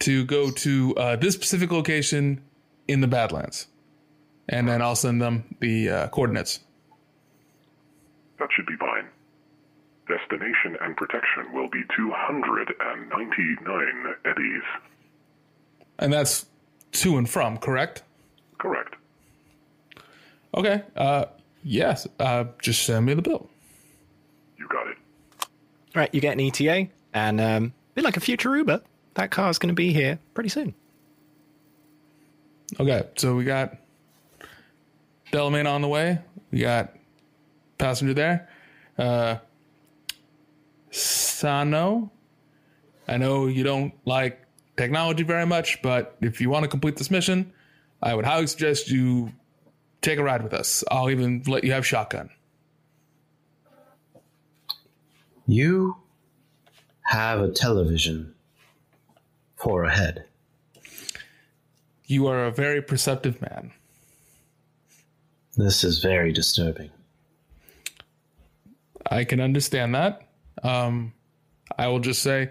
to 0.00 0.24
go 0.24 0.50
to 0.50 0.94
uh, 0.96 1.16
this 1.16 1.34
specific 1.34 1.70
location 1.72 2.42
in 2.88 3.00
the 3.00 3.06
Badlands, 3.06 3.68
and 4.48 4.68
then 4.68 4.82
I'll 4.82 4.96
send 4.96 5.22
them 5.22 5.54
the 5.60 5.88
uh, 5.88 6.08
coordinates. 6.08 6.60
That 8.38 8.48
should 8.54 8.66
be 8.66 8.76
fine. 8.76 9.06
Destination 10.08 10.76
and 10.82 10.96
protection 10.96 11.52
will 11.52 11.68
be 11.68 11.82
299 11.96 14.14
eddies. 14.24 14.62
And 15.98 16.12
that's 16.12 16.46
to 16.92 17.16
and 17.16 17.28
from? 17.28 17.58
Correct. 17.58 18.04
Okay. 20.56 20.82
Uh, 20.96 21.26
yes. 21.62 22.06
Uh, 22.18 22.44
just 22.60 22.84
send 22.84 23.06
me 23.06 23.14
the 23.14 23.22
bill. 23.22 23.48
You 24.58 24.66
got 24.68 24.86
it. 24.88 24.96
All 25.94 26.00
right, 26.00 26.14
you 26.14 26.20
get 26.20 26.32
an 26.32 26.40
ETA, 26.40 26.88
and 27.14 27.40
um, 27.40 27.64
a 27.64 27.94
bit 27.94 28.04
like 28.04 28.16
a 28.16 28.20
future 28.20 28.54
Uber, 28.56 28.82
that 29.14 29.30
car's 29.30 29.58
going 29.58 29.68
to 29.68 29.74
be 29.74 29.92
here 29.92 30.18
pretty 30.34 30.50
soon. 30.50 30.74
Okay, 32.78 33.04
so 33.16 33.34
we 33.34 33.44
got 33.44 33.76
Delamain 35.32 35.70
on 35.70 35.82
the 35.82 35.88
way. 35.88 36.18
We 36.50 36.60
got 36.60 36.92
passenger 37.78 38.14
there. 38.14 38.48
Uh, 38.98 39.36
Sano, 40.90 42.10
I 43.08 43.16
know 43.16 43.46
you 43.46 43.62
don't 43.62 43.92
like 44.04 44.42
technology 44.76 45.22
very 45.22 45.46
much, 45.46 45.80
but 45.82 46.16
if 46.20 46.40
you 46.40 46.50
want 46.50 46.64
to 46.64 46.68
complete 46.68 46.96
this 46.96 47.10
mission, 47.10 47.52
I 48.02 48.14
would 48.14 48.24
highly 48.24 48.46
suggest 48.46 48.90
you 48.90 49.32
take 50.06 50.18
a 50.20 50.22
ride 50.22 50.42
with 50.42 50.54
us. 50.54 50.84
I'll 50.88 51.10
even 51.10 51.42
let 51.46 51.64
you 51.64 51.72
have 51.72 51.84
shotgun. 51.84 52.30
You 55.46 55.96
have 57.02 57.40
a 57.40 57.50
television 57.50 58.34
for 59.56 59.84
a 59.84 59.90
head. 59.90 60.26
You 62.04 62.28
are 62.28 62.44
a 62.44 62.52
very 62.52 62.82
perceptive 62.82 63.42
man. 63.42 63.72
This 65.56 65.82
is 65.82 65.98
very 65.98 66.32
disturbing. 66.32 66.90
I 69.10 69.24
can 69.24 69.40
understand 69.40 69.94
that. 69.94 70.22
Um, 70.62 71.14
I 71.76 71.88
will 71.88 72.00
just 72.00 72.22
say, 72.22 72.50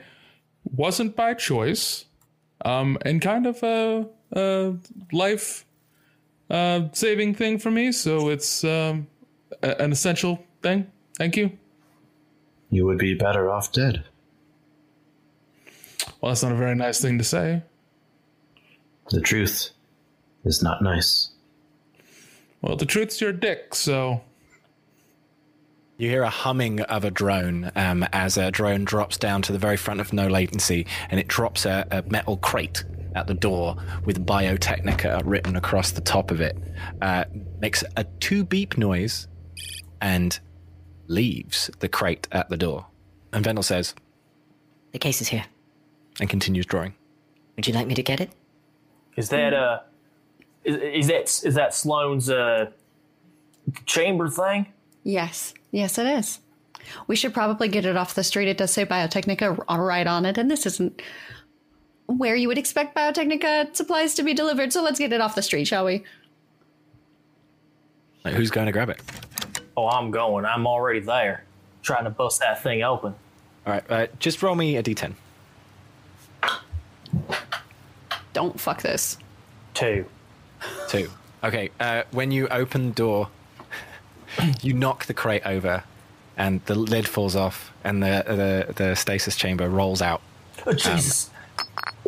wasn't 0.64 1.16
by 1.16 1.36
choice, 1.36 2.06
um, 2.66 2.98
and 3.04 3.22
kind 3.22 3.46
of 3.46 3.64
a, 3.64 4.08
a 4.34 4.76
life 5.14 5.66
uh, 6.50 6.88
saving 6.94 7.36
thing 7.36 7.58
for 7.60 7.72
me. 7.72 7.92
So 7.92 8.30
it's 8.30 8.64
um, 8.64 9.08
a- 9.64 9.82
an 9.82 9.92
essential 9.92 10.44
thing. 10.62 10.92
Thank 11.18 11.38
you. 11.38 11.52
You 12.70 12.86
would 12.86 12.98
be 12.98 13.14
better 13.14 13.50
off 13.52 13.72
dead. 13.72 14.04
Well, 16.22 16.32
that's 16.32 16.44
not 16.44 16.52
a 16.52 16.56
very 16.56 16.76
nice 16.76 17.00
thing 17.02 17.18
to 17.18 17.24
say. 17.24 17.62
The 19.12 19.22
truth 19.22 19.70
is 20.44 20.64
not 20.64 20.82
nice. 20.82 21.30
Well, 22.62 22.76
the 22.76 22.86
truth's 22.86 23.22
your 23.22 23.32
dick, 23.32 23.76
so 23.76 24.22
You 25.98 26.10
hear 26.10 26.24
a 26.24 26.30
humming 26.30 26.82
of 26.82 27.06
a 27.06 27.12
drone 27.12 27.72
um, 27.76 28.06
as 28.12 28.38
a 28.38 28.52
drone 28.52 28.84
drops 28.84 29.18
down 29.18 29.42
to 29.44 29.54
the 29.54 29.60
very 29.60 29.78
front 29.78 30.02
of 30.02 30.12
no 30.12 30.28
latency, 30.28 30.86
and 31.10 31.20
it 31.20 31.28
drops 31.30 31.66
a, 31.66 31.88
a 31.90 32.02
metal 32.10 32.36
crate 32.38 32.84
at 33.16 33.28
the 33.28 33.34
door 33.34 33.78
with 34.04 34.26
Biotechnica 34.26 35.22
written 35.24 35.56
across 35.56 35.92
the 35.92 36.02
top 36.02 36.32
of 36.32 36.42
it. 36.42 36.58
Uh, 37.02 37.24
makes 37.62 37.82
a 37.96 38.04
two 38.20 38.44
beep 38.44 38.78
noise 38.78 39.30
and 40.02 40.38
leaves 41.08 41.72
the 41.80 41.88
crate 41.88 42.28
at 42.34 42.50
the 42.50 42.58
door. 42.58 42.88
And 43.32 43.46
Vendell 43.46 43.64
says, 43.64 43.96
The 44.92 45.00
case 45.00 45.22
is 45.22 45.30
here. 45.30 45.46
and 46.20 46.30
continues 46.30 46.66
drawing. 46.66 46.94
Would 47.56 47.68
you 47.68 47.74
like 47.74 47.88
me 47.88 47.96
to 47.96 48.04
get 48.04 48.20
it? 48.20 48.32
Is 49.16 49.30
that 49.30 49.54
uh, 49.54 49.80
is, 50.66 50.76
is 50.76 51.08
that 51.08 51.48
is 51.48 51.56
that 51.56 51.74
Slone's 51.74 52.30
uh 52.30 52.72
chamber 53.86 54.28
thing? 54.28 54.68
Yes, 55.04 55.54
yes, 55.76 55.98
it 55.98 56.08
is. 56.08 56.40
We 57.08 57.16
should 57.16 57.34
probably 57.34 57.68
get 57.68 57.86
it 57.86 57.98
off 57.98 58.16
the 58.16 58.24
street. 58.24 58.48
It 58.48 58.58
does 58.58 58.72
say 58.72 58.86
Biotechnica 58.86 59.66
r- 59.68 59.84
right 59.84 60.08
on 60.08 60.26
it, 60.26 60.38
and 60.38 60.50
this 60.50 60.66
isn't 60.66 61.02
where 62.08 62.36
you 62.36 62.48
would 62.48 62.58
expect 62.58 62.96
Biotechnica 62.96 63.76
supplies 63.76 64.14
to 64.16 64.24
be 64.24 64.34
delivered. 64.34 64.72
So 64.72 64.82
let's 64.82 65.00
get 65.00 65.12
it 65.12 65.22
off 65.22 65.36
the 65.36 65.42
street, 65.42 65.66
shall 65.66 65.86
we? 65.86 66.04
Like, 68.24 68.36
who's 68.36 68.52
going 68.52 68.68
to 68.68 68.72
grab 68.72 68.90
it? 68.90 69.02
Oh, 69.76 69.88
I'm 69.88 70.12
going. 70.12 70.46
I'm 70.46 70.66
already 70.66 71.00
there, 71.00 71.44
trying 71.82 72.06
to 72.06 72.10
bust 72.10 72.40
that 72.40 72.64
thing 72.64 72.82
open. 72.82 73.14
All 73.66 73.74
right, 73.74 73.92
uh, 73.92 74.08
just 74.20 74.42
roll 74.42 74.56
me 74.56 74.78
a 74.78 74.84
d10. 74.84 75.14
Don't 78.34 78.60
fuck 78.60 78.82
this. 78.82 79.18
Two. 79.74 80.06
Two. 80.88 81.10
Okay, 81.44 81.72
uh, 81.80 82.04
when 82.12 82.32
you 82.32 82.48
open 82.50 82.90
the 82.90 82.94
door, 82.94 83.30
you 84.62 84.74
knock 84.74 85.06
the 85.06 85.14
crate 85.14 85.46
over, 85.46 85.84
and 86.38 86.64
the 86.66 86.76
lid 86.76 87.08
falls 87.08 87.36
off, 87.36 87.72
and 87.84 88.02
the 88.04 88.24
the, 88.68 88.74
the 88.74 88.96
stasis 88.96 89.36
chamber 89.36 89.70
rolls 89.70 90.02
out, 90.02 90.22
Oh, 90.66 90.74
Jesus. 90.74 91.30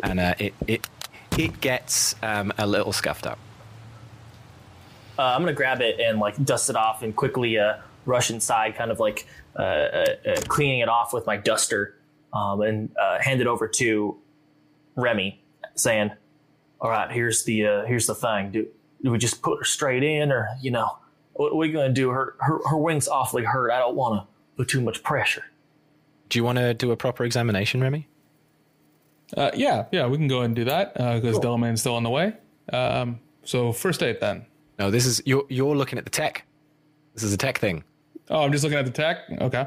and 0.02 0.20
uh, 0.20 0.34
it 0.38 0.54
it 0.66 0.86
it 1.36 1.60
gets 1.60 2.14
um, 2.22 2.52
a 2.58 2.66
little 2.66 2.92
scuffed 2.92 3.26
up. 3.26 3.38
uh, 5.18 5.22
I'm 5.22 5.42
gonna 5.42 5.52
grab 5.52 5.80
it 5.80 5.98
and 6.00 6.18
like 6.18 6.42
dust 6.44 6.70
it 6.70 6.76
off 6.76 7.02
and 7.02 7.14
quickly 7.14 7.58
uh, 7.58 7.76
rush 8.06 8.30
inside, 8.30 8.74
kind 8.76 8.90
of 8.90 9.00
like 9.00 9.26
uh, 9.58 9.62
uh, 9.62 10.04
uh, 10.26 10.40
cleaning 10.48 10.80
it 10.80 10.88
off 10.88 11.12
with 11.12 11.26
my 11.26 11.36
duster, 11.36 11.96
um, 12.32 12.60
and 12.62 12.90
uh, 13.00 13.18
hand 13.20 13.40
it 13.40 13.46
over 13.46 13.66
to 13.68 14.16
Remy, 14.96 15.42
saying, 15.74 16.10
"All 16.80 16.90
right, 16.90 17.10
here's 17.10 17.44
the 17.44 17.66
uh, 17.66 17.84
here's 17.84 18.06
the 18.06 18.14
thing. 18.14 18.50
Do, 18.52 18.66
do 19.02 19.10
we 19.12 19.18
just 19.18 19.42
put 19.42 19.58
her 19.58 19.64
straight 19.64 20.02
in, 20.02 20.30
or 20.32 20.48
you 20.60 20.70
know, 20.70 20.98
what, 21.38 21.54
what 21.54 21.64
are 21.64 21.68
we 21.68 21.72
gonna 21.72 21.92
do? 21.92 22.10
Her 22.10 22.34
her 22.40 22.58
her 22.68 22.76
wing's 22.76 23.08
awfully 23.08 23.44
hurt. 23.44 23.70
I 23.70 23.78
don't 23.78 23.96
want 23.96 24.22
to 24.22 24.26
put 24.56 24.68
too 24.68 24.80
much 24.80 25.02
pressure." 25.02 25.44
Do 26.28 26.38
you 26.38 26.44
want 26.44 26.58
to 26.58 26.74
do 26.74 26.90
a 26.90 26.96
proper 26.96 27.24
examination, 27.24 27.80
Remy? 27.80 28.06
Uh, 29.36 29.50
yeah, 29.54 29.86
yeah, 29.92 30.06
we 30.06 30.16
can 30.18 30.28
go 30.28 30.36
ahead 30.38 30.46
and 30.46 30.56
do 30.56 30.64
that 30.64 30.92
because 30.94 31.38
Cool. 31.38 31.58
Delamain's 31.58 31.80
still 31.80 31.94
on 31.94 32.02
the 32.02 32.10
way. 32.10 32.34
Um, 32.72 33.20
so 33.44 33.72
first 33.72 34.02
aid 34.02 34.20
then. 34.20 34.44
No, 34.78 34.90
this 34.90 35.06
is 35.06 35.22
you're 35.24 35.44
you're 35.48 35.74
looking 35.76 35.98
at 35.98 36.04
the 36.04 36.10
tech. 36.10 36.44
This 37.14 37.22
is 37.22 37.32
a 37.32 37.36
tech 37.36 37.58
thing. 37.58 37.82
Oh, 38.30 38.42
I'm 38.42 38.52
just 38.52 38.62
looking 38.62 38.78
at 38.78 38.84
the 38.84 38.90
tech. 38.90 39.18
Okay. 39.40 39.66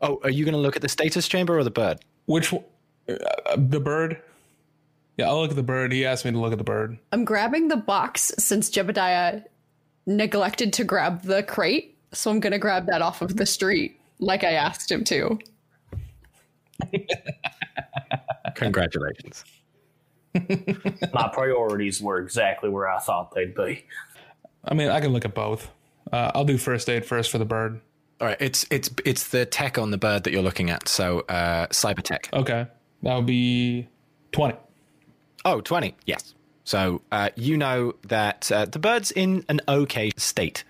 Oh, 0.00 0.20
are 0.22 0.30
you 0.30 0.44
going 0.44 0.52
to 0.54 0.60
look 0.60 0.76
at 0.76 0.82
the 0.82 0.88
stasis 0.88 1.26
chamber 1.26 1.58
or 1.58 1.64
the 1.64 1.70
bird? 1.70 1.98
Which 2.26 2.52
one? 2.52 2.62
Uh, 3.08 3.16
the 3.56 3.80
bird? 3.80 4.20
Yeah, 5.16 5.28
I'll 5.28 5.40
look 5.40 5.50
at 5.50 5.56
the 5.56 5.62
bird. 5.62 5.90
He 5.92 6.06
asked 6.06 6.24
me 6.24 6.30
to 6.30 6.38
look 6.38 6.52
at 6.52 6.58
the 6.58 6.64
bird. 6.64 6.98
I'm 7.10 7.24
grabbing 7.24 7.68
the 7.68 7.76
box 7.76 8.32
since 8.38 8.70
Jebediah 8.70 9.44
neglected 10.08 10.72
to 10.72 10.84
grab 10.84 11.22
the 11.22 11.42
crate, 11.44 11.96
so 12.12 12.30
I'm 12.30 12.40
gonna 12.40 12.58
grab 12.58 12.86
that 12.86 13.02
off 13.02 13.22
of 13.22 13.36
the 13.36 13.46
street 13.46 14.00
like 14.18 14.42
I 14.42 14.52
asked 14.54 14.90
him 14.90 15.04
to. 15.04 15.38
Congratulations. 18.54 19.44
My 21.12 21.28
priorities 21.32 22.00
were 22.00 22.18
exactly 22.20 22.70
where 22.70 22.88
I 22.88 22.98
thought 22.98 23.34
they'd 23.34 23.54
be. 23.54 23.84
I 24.64 24.74
mean, 24.74 24.88
I 24.88 25.00
can 25.00 25.12
look 25.12 25.24
at 25.24 25.34
both. 25.34 25.70
Uh, 26.12 26.32
I'll 26.34 26.44
do 26.44 26.58
first 26.58 26.88
aid 26.88 27.04
first 27.04 27.30
for 27.30 27.38
the 27.38 27.44
bird. 27.44 27.80
All 28.20 28.26
right, 28.26 28.36
it's 28.40 28.66
it's 28.70 28.90
it's 29.04 29.28
the 29.28 29.46
tech 29.46 29.78
on 29.78 29.90
the 29.90 29.98
bird 29.98 30.24
that 30.24 30.32
you're 30.32 30.42
looking 30.42 30.70
at. 30.70 30.88
So, 30.88 31.20
uh, 31.20 31.66
cyber 31.68 32.02
tech. 32.02 32.28
Okay. 32.32 32.66
That 33.02 33.14
would 33.14 33.26
be 33.26 33.86
20. 34.32 34.56
Oh, 35.44 35.60
20. 35.60 35.94
Yes. 36.04 36.34
So 36.68 37.00
uh, 37.10 37.30
you 37.34 37.56
know 37.56 37.94
that 38.08 38.52
uh, 38.52 38.66
the 38.66 38.78
bird's 38.78 39.10
in 39.10 39.42
an 39.48 39.62
okay 39.66 40.10
state. 40.18 40.64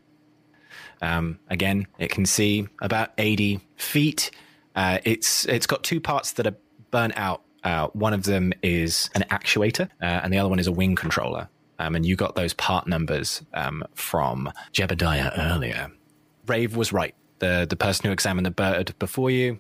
Um, 1.03 1.40
again, 1.51 1.88
it 1.99 2.12
can 2.12 2.25
see 2.25 2.68
about 2.81 3.11
80 3.18 3.59
feet. 3.75 4.31
Uh, 4.77 4.99
it's 5.03 5.44
it's 5.46 5.66
got 5.66 5.83
two 5.83 6.01
parts 6.01 6.35
that 6.35 6.46
are 6.46 6.55
burnt 6.92 7.14
out. 7.16 7.42
Uh, 7.64 7.88
one 7.94 8.14
of 8.14 8.23
them 8.23 8.53
is 8.62 9.11
an 9.16 9.25
actuator, 9.29 9.88
uh, 10.01 10.20
and 10.23 10.33
the 10.33 10.38
other 10.38 10.49
one 10.49 10.61
is 10.61 10.68
a 10.68 10.73
wing 10.73 10.94
controller. 10.94 11.49
Um, 11.81 11.96
and 11.96 12.07
you 12.07 12.14
got 12.14 12.37
those 12.37 12.55
part 12.55 12.87
numbers 12.87 13.42
um, 13.53 13.83
from 13.96 14.53
Jebediah 14.73 15.33
earlier. 15.37 15.90
Rave 16.46 16.77
was 16.77 16.92
right. 16.92 17.16
The 17.40 17.66
the 17.68 17.75
person 17.75 18.07
who 18.07 18.12
examined 18.12 18.46
the 18.46 18.53
bird 18.53 18.94
before 19.01 19.33
you 19.33 19.59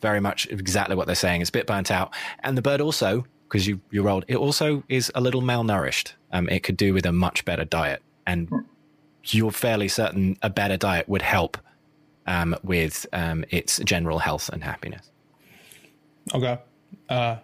very 0.00 0.20
much 0.20 0.46
exactly 0.46 0.96
what 0.96 1.04
they're 1.04 1.14
saying. 1.14 1.42
It's 1.42 1.50
a 1.50 1.52
bit 1.52 1.66
burnt 1.66 1.90
out, 1.90 2.14
and 2.42 2.56
the 2.56 2.62
bird 2.62 2.80
also, 2.80 3.26
because 3.48 3.66
you 3.66 3.80
you 3.90 4.02
rolled, 4.02 4.24
it 4.28 4.36
also 4.36 4.82
is 4.88 5.10
a 5.14 5.20
little 5.20 5.42
malnourished. 5.42 6.12
Um, 6.32 6.48
it 6.48 6.62
could 6.62 6.76
do 6.76 6.92
with 6.92 7.06
a 7.06 7.12
much 7.12 7.44
better 7.44 7.64
diet, 7.64 8.02
and 8.26 8.50
you're 9.24 9.50
fairly 9.50 9.88
certain 9.88 10.36
a 10.42 10.50
better 10.50 10.76
diet 10.76 11.08
would 11.08 11.22
help 11.22 11.58
um, 12.26 12.56
with 12.62 13.06
um, 13.12 13.44
its 13.50 13.78
general 13.78 14.18
health 14.18 14.48
and 14.50 14.62
happiness. 14.62 15.10
Okay. 16.34 16.58
Uh, 17.08 17.36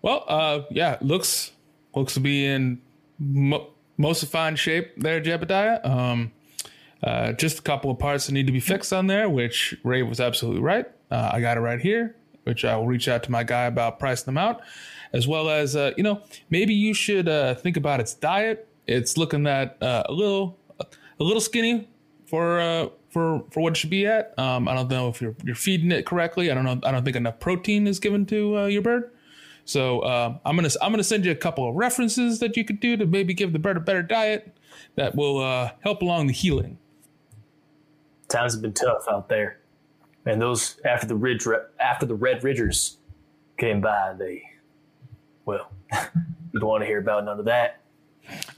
well, 0.00 0.24
uh, 0.26 0.62
yeah, 0.70 0.98
looks 1.00 1.52
looks 1.94 2.14
to 2.14 2.20
be 2.20 2.46
in 2.46 2.80
mo- 3.18 3.70
most 3.96 4.24
fine 4.26 4.56
shape 4.56 4.92
there, 4.96 5.20
Jebediah. 5.20 5.84
Um, 5.84 6.32
uh, 7.02 7.32
just 7.32 7.58
a 7.58 7.62
couple 7.62 7.90
of 7.90 7.98
parts 7.98 8.26
that 8.26 8.32
need 8.32 8.46
to 8.46 8.52
be 8.52 8.60
fixed 8.60 8.92
on 8.92 9.06
there, 9.08 9.28
which 9.28 9.76
Ray 9.82 10.02
was 10.02 10.20
absolutely 10.20 10.62
right. 10.62 10.86
Uh, 11.10 11.30
I 11.32 11.40
got 11.40 11.56
it 11.56 11.60
right 11.60 11.80
here, 11.80 12.16
which 12.44 12.64
I 12.64 12.76
will 12.76 12.86
reach 12.86 13.08
out 13.08 13.22
to 13.24 13.30
my 13.30 13.42
guy 13.42 13.64
about 13.64 13.98
pricing 13.98 14.26
them 14.26 14.38
out, 14.38 14.62
as 15.12 15.28
well 15.28 15.48
as 15.48 15.76
uh, 15.76 15.92
you 15.96 16.02
know 16.02 16.22
maybe 16.50 16.74
you 16.74 16.94
should 16.94 17.28
uh, 17.28 17.54
think 17.54 17.76
about 17.76 18.00
its 18.00 18.14
diet. 18.14 18.68
It's 18.86 19.16
looking 19.16 19.46
at 19.46 19.80
uh, 19.82 20.04
a 20.06 20.12
little 20.12 20.58
a 20.80 21.24
little 21.24 21.40
skinny 21.40 21.88
for 22.26 22.60
uh, 22.60 22.88
for 23.10 23.44
for 23.50 23.60
what 23.60 23.72
it 23.72 23.76
should 23.76 23.90
be 23.90 24.06
at. 24.06 24.36
Um, 24.38 24.68
I 24.68 24.74
don't 24.74 24.90
know 24.90 25.08
if 25.08 25.20
you're 25.20 25.36
you're 25.44 25.54
feeding 25.54 25.92
it 25.92 26.06
correctly. 26.06 26.50
I 26.50 26.54
don't 26.54 26.64
know. 26.64 26.80
I 26.82 26.90
don't 26.90 27.04
think 27.04 27.16
enough 27.16 27.38
protein 27.40 27.86
is 27.86 28.00
given 28.00 28.26
to 28.26 28.58
uh, 28.58 28.66
your 28.66 28.82
bird. 28.82 29.12
So 29.64 30.00
uh, 30.00 30.38
I'm 30.44 30.56
gonna 30.56 30.70
I'm 30.80 30.92
gonna 30.92 31.04
send 31.04 31.24
you 31.24 31.30
a 31.30 31.36
couple 31.36 31.68
of 31.68 31.74
references 31.74 32.40
that 32.40 32.56
you 32.56 32.64
could 32.64 32.80
do 32.80 32.96
to 32.96 33.06
maybe 33.06 33.34
give 33.34 33.52
the 33.52 33.58
bird 33.58 33.76
a 33.76 33.80
better 33.80 34.02
diet 34.02 34.56
that 34.96 35.14
will 35.14 35.38
uh, 35.38 35.70
help 35.80 36.02
along 36.02 36.26
the 36.26 36.32
healing. 36.32 36.78
Times 38.28 38.54
have 38.54 38.62
been 38.62 38.72
tough 38.72 39.04
out 39.10 39.28
there, 39.28 39.58
and 40.26 40.40
those 40.40 40.80
after 40.84 41.06
the 41.06 41.14
ridge 41.14 41.46
after 41.78 42.06
the 42.06 42.14
Red 42.14 42.42
Ridgers 42.42 42.96
came 43.58 43.80
by, 43.80 44.14
they 44.18 44.42
well, 45.44 45.70
you 45.92 45.98
don't 46.60 46.68
want 46.68 46.82
to 46.82 46.86
hear 46.86 46.98
about 46.98 47.24
none 47.24 47.38
of 47.38 47.44
that. 47.46 47.80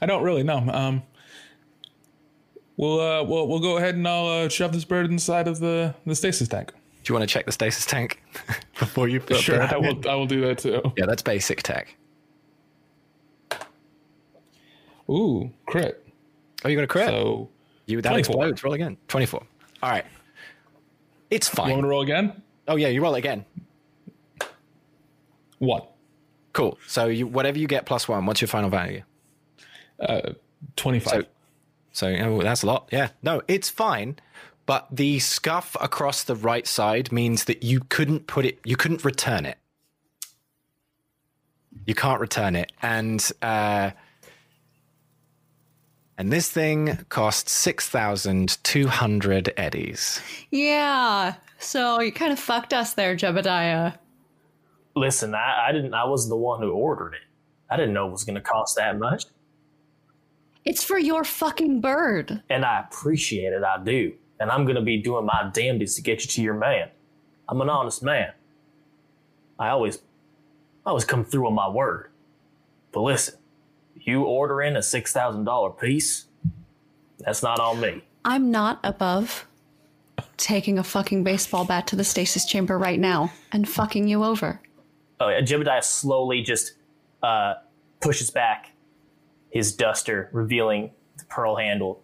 I 0.01 0.05
don't 0.05 0.23
really 0.23 0.43
know. 0.43 0.57
Um, 0.57 1.03
we'll 2.77 2.99
uh, 2.99 3.23
we'll 3.23 3.47
we'll 3.47 3.59
go 3.59 3.77
ahead 3.77 3.95
and 3.95 4.07
I'll 4.07 4.27
uh, 4.27 4.49
shove 4.49 4.73
this 4.73 4.85
bird 4.85 5.09
inside 5.09 5.47
of 5.47 5.59
the 5.59 5.95
the 6.05 6.15
stasis 6.15 6.47
tank. 6.47 6.71
Do 7.03 7.11
you 7.13 7.19
want 7.19 7.27
to 7.29 7.33
check 7.33 7.45
the 7.45 7.51
stasis 7.51 7.85
tank 7.85 8.21
before 8.79 9.07
you 9.07 9.19
put 9.19 9.37
Sure, 9.37 9.61
I 9.61 9.77
will. 9.77 10.01
I 10.09 10.15
will 10.15 10.25
do 10.27 10.41
that 10.41 10.59
too. 10.59 10.81
Yeah, 10.97 11.05
that's 11.05 11.21
basic 11.21 11.61
tech. 11.63 11.95
Ooh, 15.09 15.51
crit. 15.67 16.03
Oh, 16.63 16.69
you 16.69 16.75
got 16.75 16.83
a 16.83 16.87
crit. 16.87 17.07
So 17.07 17.49
you 17.85 18.01
that 18.01 18.09
24. 18.09 18.19
explodes. 18.19 18.63
Roll 18.63 18.73
again. 18.73 18.97
Twenty 19.07 19.25
four. 19.27 19.43
All 19.83 19.89
right. 19.91 20.05
It's 21.29 21.47
fine. 21.47 21.67
you 21.69 21.73
want 21.73 21.83
to 21.85 21.89
roll 21.89 22.01
again? 22.01 22.41
Oh 22.67 22.75
yeah, 22.75 22.87
you 22.87 23.01
roll 23.01 23.15
again. 23.15 23.45
One. 25.59 25.83
Cool. 26.55 26.77
So 26.87 27.07
you 27.07 27.27
whatever 27.27 27.59
you 27.59 27.67
get 27.67 27.85
plus 27.85 28.07
one. 28.07 28.25
What's 28.25 28.39
your 28.41 28.47
final 28.47 28.69
value? 28.69 29.03
Twenty-five. 30.77 31.23
So- 31.23 31.27
So 31.91 32.07
you 32.07 32.17
know, 32.19 32.41
that's 32.41 32.63
a 32.63 32.65
lot. 32.65 32.89
Yeah. 32.91 33.09
No, 33.21 33.41
it's 33.47 33.69
fine. 33.69 34.17
But 34.65 34.87
the 34.91 35.19
scuff 35.19 35.75
across 35.79 36.23
the 36.23 36.35
right 36.35 36.65
side 36.65 37.11
means 37.11 37.43
that 37.43 37.61
you 37.61 37.81
couldn't 37.81 38.25
put 38.25 38.45
it, 38.45 38.57
you 38.65 38.75
couldn't 38.75 39.05
return 39.05 39.45
it. 39.45 39.59
You 41.85 41.93
can't 41.93 42.19
return 42.19 42.55
it. 42.55 42.71
And, 42.81 43.23
uh, 43.43 43.91
and 46.17 46.33
this 46.33 46.49
thing 46.49 46.97
costs 47.09 47.51
6,200 47.51 49.53
eddies. 49.55 50.19
Yeah. 50.49 51.35
So 51.59 52.01
you 52.01 52.11
kind 52.11 52.33
of 52.33 52.39
fucked 52.39 52.73
us 52.73 52.95
there, 52.95 53.15
Jebediah. 53.15 53.99
Listen, 54.95 55.35
I, 55.35 55.67
I 55.67 55.71
didn't. 55.71 55.93
I 55.93 56.05
wasn't 56.05 56.29
the 56.29 56.37
one 56.37 56.61
who 56.61 56.71
ordered 56.71 57.13
it. 57.13 57.21
I 57.69 57.77
didn't 57.77 57.93
know 57.93 58.07
it 58.07 58.11
was 58.11 58.23
going 58.23 58.35
to 58.35 58.41
cost 58.41 58.75
that 58.77 58.97
much, 58.99 59.25
It's 60.63 60.83
for 60.83 60.97
your 60.99 61.23
fucking 61.23 61.81
bird. 61.81 62.43
and 62.49 62.63
I 62.63 62.79
appreciate 62.81 63.53
it. 63.53 63.63
I 63.63 63.83
do, 63.83 64.13
and 64.39 64.49
I'm 64.51 64.65
going 64.65 64.75
to 64.75 64.81
be 64.81 64.97
doing 65.01 65.25
my 65.25 65.49
damnedest 65.53 65.95
to 65.97 66.01
get 66.03 66.21
you 66.23 66.27
to 66.29 66.41
your 66.41 66.53
man. 66.53 66.89
I'm 67.49 67.59
an 67.61 67.69
honest 67.69 68.03
man. 68.03 68.31
I 69.59 69.69
always, 69.69 69.97
I 70.85 70.89
always 70.89 71.05
come 71.05 71.25
through 71.25 71.47
on 71.47 71.53
my 71.53 71.67
word. 71.69 72.09
But 72.91 73.01
listen, 73.01 73.35
you 73.95 74.23
ordering 74.23 74.75
a 74.75 74.81
six 74.83 75.11
thousand 75.11 75.43
dollar 75.45 75.71
piece, 75.71 76.25
that's 77.19 77.41
not 77.43 77.59
on 77.59 77.81
me. 77.81 78.03
I'm 78.23 78.49
not 78.51 78.79
above 78.83 79.45
taking 80.37 80.77
a 80.79 80.83
fucking 80.83 81.23
baseball 81.23 81.65
bat 81.65 81.87
to 81.87 81.95
the 81.95 82.03
stasis 82.03 82.45
chamber 82.45 82.77
right 82.77 82.99
now 82.99 83.31
and 83.51 83.67
fucking 83.67 84.07
you 84.07 84.23
over. 84.23 84.61
Oh, 85.19 85.29
yeah, 85.29 85.41
Jebediah 85.41 85.83
slowly 85.83 86.41
just 86.41 86.73
uh, 87.23 87.55
pushes 88.01 88.29
back 88.29 88.71
his 89.49 89.73
duster, 89.73 90.29
revealing 90.33 90.91
the 91.17 91.25
pearl 91.25 91.55
handle 91.55 92.03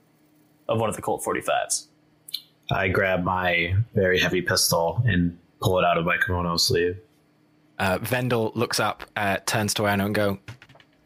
of 0.70 0.80
one 0.80 0.90
of 0.90 0.96
the 0.96 1.02
Colt 1.02 1.24
45s. 1.24 1.88
I 2.72 2.88
grab 2.88 3.24
my 3.24 3.76
very 3.94 4.20
heavy 4.20 4.42
pistol 4.42 5.04
and 5.06 5.38
pull 5.62 5.78
it 5.80 5.86
out 5.86 5.98
of 5.98 6.06
my 6.06 6.18
kimono 6.18 6.56
sleeve. 6.56 6.98
Uh, 7.78 7.98
Vendell 7.98 8.54
looks 8.56 8.80
up, 8.80 9.04
uh, 9.18 9.38
turns 9.46 9.74
to 9.74 9.88
Anno 9.88 10.06
and 10.06 10.16
go, 10.16 10.40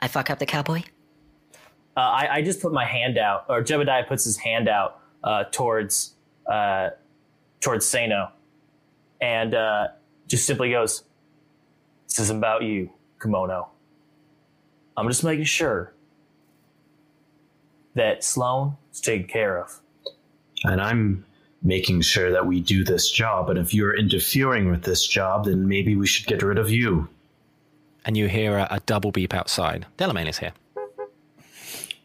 I 0.01 0.07
fuck 0.07 0.29
up 0.29 0.37
the 0.37 0.45
cowboy? 0.45 0.83
Uh, 1.97 1.99
I, 1.99 2.27
I 2.35 2.41
just 2.43 2.61
put 2.61 2.73
my 2.73 2.85
hand 2.85 3.17
out, 3.17 3.45
or 3.47 3.63
Jebediah 3.63 4.07
puts 4.07 4.25
his 4.25 4.37
hand 4.37 4.67
out 4.67 4.99
uh, 5.23 5.45
towards 5.45 6.13
uh, 6.45 6.89
towards 7.61 7.85
Sano, 7.87 8.31
and 9.21 9.55
uh, 9.55 9.87
just 10.27 10.45
simply 10.45 10.69
goes, 10.69 11.04
"This 12.07 12.19
isn't 12.19 12.37
about 12.37 12.63
you, 12.63 12.89
Kimono. 13.21 13.69
I'm 14.97 15.07
just 15.07 15.23
making 15.23 15.45
sure 15.45 15.93
that 17.95 18.23
Slone 18.23 18.75
is 18.93 19.01
taken 19.01 19.27
care 19.27 19.59
of." 19.59 19.79
And 20.63 20.81
I'm 20.81 21.25
making 21.61 22.01
sure 22.01 22.31
that 22.31 22.45
we 22.45 22.59
do 22.61 22.83
this 22.83 23.09
job. 23.11 23.49
And 23.49 23.57
if 23.59 23.73
you're 23.73 23.95
interfering 23.97 24.69
with 24.71 24.83
this 24.83 25.05
job, 25.07 25.45
then 25.45 25.67
maybe 25.67 25.95
we 25.95 26.05
should 26.07 26.25
get 26.27 26.41
rid 26.43 26.57
of 26.57 26.69
you. 26.69 27.07
and 28.05 28.15
you 28.15 28.27
hear 28.27 28.57
a, 28.59 28.67
a 28.71 28.79
double 28.81 29.11
beep 29.11 29.33
outside. 29.33 29.85
Delamain 29.97 30.29
is 30.29 30.37
here. 30.37 30.53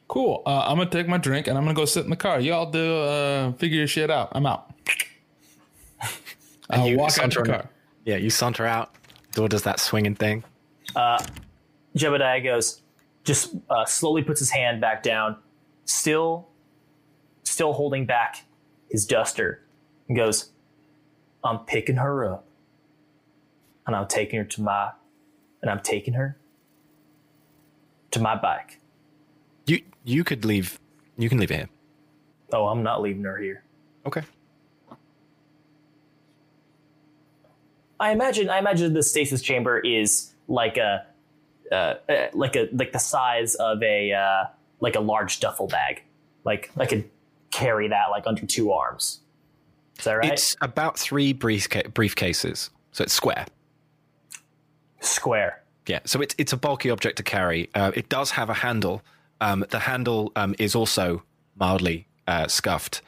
Cool. 0.09 0.43
Uh, 0.47 0.61
I'm 0.67 0.79
gonna 0.79 0.89
take 0.91 1.07
my 1.07 1.19
drink 1.19 1.47
and 1.47 1.57
I'm 1.59 1.65
gonna 1.65 1.75
go 1.75 1.85
sit 1.85 2.05
in 2.05 2.11
the 2.11 2.17
car. 2.17 2.41
Y'all 2.41 2.71
do 2.71 2.97
uh, 3.03 3.53
figure 3.53 3.79
your 3.79 3.87
shit 3.87 4.11
out. 4.11 4.31
I'm 4.33 4.47
out. 4.47 4.73
I'll 6.71 6.89
you 6.89 6.97
walk 6.97 7.11
out 7.11 7.13
saunter 7.13 7.43
the 7.43 7.49
car. 7.49 7.71
Yeah, 8.07 8.17
you 8.17 8.31
saunter 8.31 8.65
out. 8.67 8.95
Door 9.33 9.49
does 9.49 9.63
that 9.63 9.81
swinging 9.81 10.15
thing. 10.15 10.45
Uh, 10.95 11.23
Jebediah 11.97 12.43
goes, 12.43 12.83
just 13.25 13.55
uh, 13.69 13.85
slowly 13.85 14.23
puts 14.23 14.41
his 14.41 14.51
hand 14.51 14.81
back 14.81 15.03
down, 15.03 15.37
still, 15.85 16.49
still 17.45 17.73
holding 17.73 18.07
back 18.07 18.45
his 18.91 19.07
duster, 19.07 19.63
and 20.09 20.17
goes, 20.17 20.51
"I'm 21.45 21.61
picking 21.61 21.97
her 21.97 22.25
up, 22.25 22.45
and 23.87 23.95
I'm 23.95 24.09
taking 24.09 24.39
her 24.39 24.45
to 24.45 24.63
my, 24.63 24.91
and 25.63 25.71
I'm 25.71 25.81
taking 25.81 26.15
her 26.15 26.37
to 28.11 28.21
my 28.21 28.35
bike. 28.35 28.81
You 29.67 29.83
you 30.05 30.25
could 30.25 30.45
leave. 30.45 30.81
You 31.17 31.29
can 31.29 31.39
leave 31.39 31.51
it 31.51 31.57
here. 31.57 31.69
Oh, 32.53 32.67
I'm 32.67 32.83
not 32.83 33.01
leaving 33.03 33.23
her 33.25 33.39
here. 33.39 33.63
Okay. 34.07 34.23
I 38.01 38.11
imagine, 38.11 38.51
I 38.51 38.59
imagine 38.59 38.95
the 38.95 39.03
stasis 39.03 39.43
chamber 39.43 39.79
is 39.79 40.33
like 40.49 40.77
a, 40.79 41.07
uh, 41.71 41.75
uh, 42.09 42.29
like 42.33 42.57
a, 42.57 42.69
like 42.73 42.93
the 42.93 42.99
size 42.99 43.55
of 43.55 43.83
a, 43.83 44.13
uh, 44.13 44.45
like 44.81 44.97
a 44.97 45.01
large 45.01 45.39
duffel 45.39 45.69
bag. 45.69 46.03
Like 46.45 46.71
I 46.77 46.87
could 46.87 47.09
carry 47.51 47.89
that 47.89 48.07
like 48.11 48.27
under 48.27 48.47
two 48.47 48.73
arms. 48.73 49.21
Is 49.99 50.05
that 50.05 50.15
right? 50.15 50.33
It's 50.33 50.57
about 50.63 50.99
three 50.99 51.35
briefca- 51.35 51.93
briefcases, 51.93 52.71
so 52.93 53.05
it's 53.05 53.13
square. 53.13 53.47
Square. 55.01 55.63
Yeah, 55.87 56.01
so 56.05 56.23
it's 56.23 56.35
it's 56.39 56.53
a 56.53 56.57
bulky 56.57 56.89
object 56.89 57.17
to 57.19 57.23
carry. 57.23 57.69
Uh, 57.75 57.93
it 57.95 58.09
does 58.09 58.31
have 58.31 58.49
a 58.49 58.55
handle. 58.55 59.03
Um, 59.43 59.65
the 59.71 59.81
handle 59.81 60.33
um, 60.37 60.55
is 60.59 60.75
also 60.75 61.23
mildly 61.57 62.07
uh, 62.27 62.47
scuffed. 62.49 63.03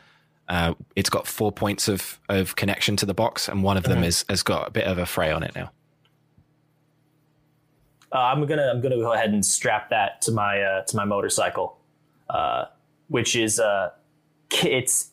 Uh, 0.52 0.74
it's 0.96 1.08
got 1.08 1.26
four 1.26 1.50
points 1.50 1.88
of, 1.88 2.20
of 2.28 2.56
connection 2.56 2.94
to 2.94 3.06
the 3.06 3.14
box, 3.14 3.48
and 3.48 3.62
one 3.62 3.78
of 3.78 3.84
them 3.84 4.04
is 4.04 4.22
has 4.28 4.42
got 4.42 4.68
a 4.68 4.70
bit 4.70 4.84
of 4.84 4.98
a 4.98 5.06
fray 5.06 5.32
on 5.32 5.42
it 5.42 5.54
now. 5.54 5.72
Uh, 8.12 8.18
I'm 8.18 8.44
gonna 8.44 8.70
I'm 8.70 8.82
gonna 8.82 8.96
go 8.96 9.14
ahead 9.14 9.30
and 9.30 9.42
strap 9.42 9.88
that 9.88 10.20
to 10.22 10.30
my 10.30 10.60
uh, 10.60 10.82
to 10.82 10.94
my 10.94 11.06
motorcycle, 11.06 11.78
uh, 12.28 12.66
which 13.08 13.34
is 13.34 13.58
uh, 13.60 13.92
it's 14.62 15.12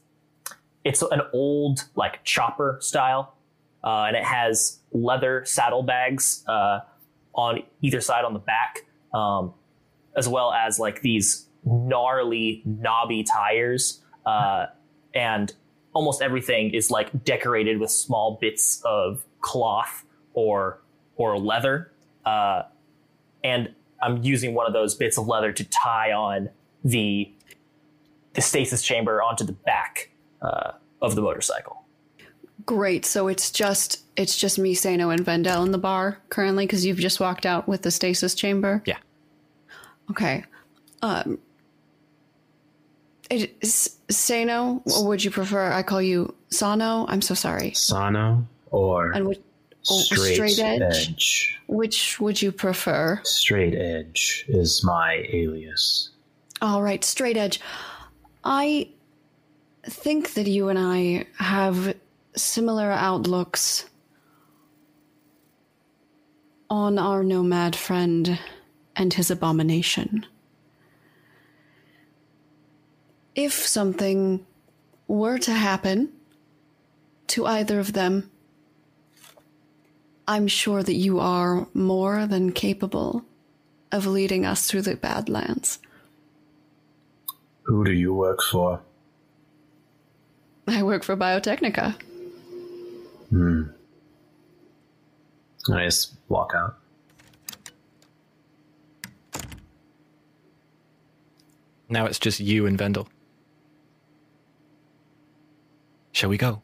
it's 0.84 1.02
an 1.04 1.22
old 1.32 1.86
like 1.96 2.22
chopper 2.26 2.78
style, 2.82 3.34
uh, 3.82 4.04
and 4.10 4.18
it 4.18 4.26
has 4.26 4.80
leather 4.92 5.46
saddlebags 5.46 6.44
uh, 6.50 6.82
on 7.34 7.64
either 7.82 8.02
side 8.02 8.26
on 8.26 8.34
the 8.34 8.40
back, 8.40 8.86
um, 9.14 9.54
as 10.18 10.28
well 10.28 10.52
as 10.52 10.80
like 10.80 11.02
these 11.02 11.46
gnarly 11.64 12.62
knobby 12.66 13.24
tires, 13.24 14.02
uh, 14.26 14.66
and 15.14 15.54
almost 15.94 16.22
everything 16.22 16.74
is 16.74 16.92
like 16.92 17.24
decorated 17.24 17.80
with 17.80 17.92
small 17.92 18.38
bits 18.40 18.82
of 18.86 19.26
cloth 19.42 20.06
or 20.34 20.82
or 21.16 21.38
leather. 21.38 21.92
Uh, 22.26 22.64
and 23.44 23.74
I'm 24.02 24.24
using 24.24 24.54
one 24.54 24.68
of 24.68 24.74
those 24.74 24.96
bits 24.96 25.18
of 25.18 25.28
leather 25.28 25.52
to 25.52 25.64
tie 25.64 26.12
on 26.12 26.50
the 26.84 27.32
the 28.34 28.42
stasis 28.42 28.82
chamber 28.82 29.22
onto 29.22 29.44
the 29.44 29.54
back 29.54 30.12
uh, 30.42 30.72
of 31.02 31.16
the 31.16 31.22
motorcycle. 31.22 31.84
Great. 32.66 33.06
So 33.06 33.28
it's 33.28 33.52
just 33.52 34.04
it's 34.16 34.38
just 34.38 34.60
me, 34.60 34.74
Sano, 34.74 35.10
and 35.10 35.26
Vendell 35.26 35.64
in 35.64 35.72
the 35.72 35.78
bar 35.78 36.20
currently 36.30 36.66
because 36.66 36.86
you've 36.86 37.00
just 37.00 37.20
walked 37.20 37.46
out 37.46 37.68
with 37.68 37.82
the 37.82 37.92
stasis 37.92 38.36
chamber. 38.36 38.84
Yeah. 38.86 38.98
Okay. 40.12 40.44
Um. 41.02 41.40
Sano, 43.62 44.82
or 44.86 45.08
would 45.08 45.24
you 45.24 45.32
prefer 45.32 45.72
I 45.72 45.84
call 45.84 46.02
you 46.02 46.34
Sano? 46.50 47.06
I'm 47.08 47.22
so 47.22 47.34
sorry. 47.36 47.74
Sano 47.74 48.46
or 48.72 49.12
And 49.12 49.28
which, 49.28 49.40
oh, 49.90 50.00
straight, 50.00 50.34
straight 50.36 50.60
edge? 50.60 51.10
edge. 51.10 51.60
which 51.68 52.20
would 52.20 52.42
you 52.42 52.52
prefer? 52.52 53.20
Straight 53.24 53.76
edge 53.76 54.46
is 54.48 54.84
my 54.84 55.26
alias. 55.32 56.10
All 56.62 56.82
right, 56.82 57.04
straight 57.04 57.38
edge. 57.38 57.60
I 58.44 58.90
think 59.84 60.34
that 60.34 60.48
you 60.48 60.70
and 60.70 60.78
I 60.80 61.26
have 61.38 61.96
similar 62.36 62.92
outlooks 62.92 63.86
on 66.70 66.98
our 67.00 67.24
nomad 67.24 67.76
friend 67.76 68.40
and 68.96 69.14
his 69.14 69.32
abomination. 69.32 70.26
If 73.40 73.54
something 73.54 74.46
were 75.08 75.38
to 75.38 75.54
happen 75.54 76.12
to 77.28 77.46
either 77.46 77.80
of 77.80 77.94
them, 77.94 78.30
I'm 80.28 80.50
sure 80.50 80.84
that 80.84 80.96
you 80.96 81.22
are 81.22 81.66
more 81.74 82.28
than 82.28 82.52
capable 82.52 83.24
of 83.94 84.06
leading 84.06 84.46
us 84.46 84.68
through 84.68 84.82
the 84.82 84.98
Badlands. 84.98 85.80
Who 87.62 87.86
do 87.86 87.94
you 87.94 88.14
work 88.14 88.42
for? 88.44 88.82
I 90.68 90.84
work 90.84 91.06
for 91.06 91.16
Biotechnica. 91.16 91.96
Hmm. 93.30 93.64
I 95.72 95.86
just 95.86 96.16
walk 96.28 96.52
out. 96.54 96.78
Now 101.88 102.06
it's 102.06 102.20
just 102.20 102.42
you 102.42 102.66
and 102.66 102.78
Vendell. 102.78 103.08
Shall 106.12 106.30
we 106.30 106.38
go? 106.38 106.62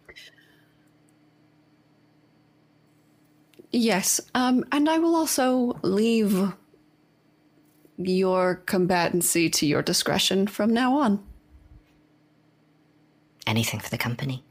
Yes, 3.72 4.22
um, 4.34 4.64
and 4.72 4.90
I 4.90 5.00
will 5.00 5.16
also 5.16 5.78
leave 5.82 6.54
your 7.98 8.62
combatancy 8.66 9.52
to 9.52 9.66
your 9.66 9.82
discretion 9.82 10.48
from 10.48 10.74
now 10.74 10.98
on. 10.98 11.24
Anything 13.46 13.80
for 13.80 13.90
the 13.90 13.98
company? 13.98 14.44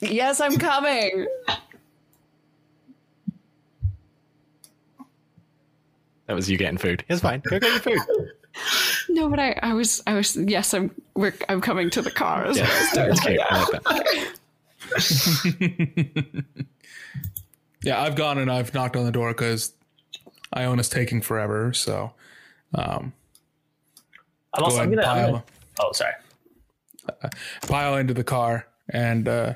Yes, 0.00 0.40
I'm 0.40 0.56
coming. 0.56 1.26
That 6.26 6.34
was 6.34 6.50
you 6.50 6.58
getting 6.58 6.78
food. 6.78 7.04
It's 7.08 7.22
fine. 7.22 7.40
Go 7.48 7.58
get 7.58 7.84
your 7.84 7.98
food. 7.98 8.30
no, 9.08 9.28
but 9.28 9.38
I, 9.38 9.58
I 9.62 9.72
was, 9.74 10.02
I 10.06 10.14
was. 10.14 10.36
Yes, 10.36 10.74
I'm. 10.74 10.90
We're, 11.14 11.34
I'm 11.48 11.60
coming 11.60 11.90
to 11.90 12.02
the 12.02 12.10
car. 12.10 12.44
As 12.46 12.56
Yeah, 12.58 12.68
well. 12.94 13.06
that's 13.08 13.20
cute. 13.20 13.40
I 13.40 13.64
like 13.64 14.28
yeah, 17.82 18.00
I've 18.02 18.16
gone 18.16 18.38
and 18.38 18.50
I've 18.50 18.72
knocked 18.74 18.96
on 18.96 19.04
the 19.04 19.12
door 19.12 19.30
because 19.32 19.72
Iona's 20.52 20.88
taking 20.88 21.20
forever. 21.20 21.72
So 21.72 22.12
I'm 22.74 23.12
also 24.54 24.80
I'm 24.82 24.90
gonna, 24.90 25.02
I'm 25.02 25.06
pile, 25.16 25.26
gonna. 25.32 25.44
Oh, 25.80 25.92
sorry. 25.92 26.14
pile 27.62 27.96
into 27.96 28.14
the 28.14 28.24
car 28.24 28.66
and 28.90 29.28
uh, 29.28 29.54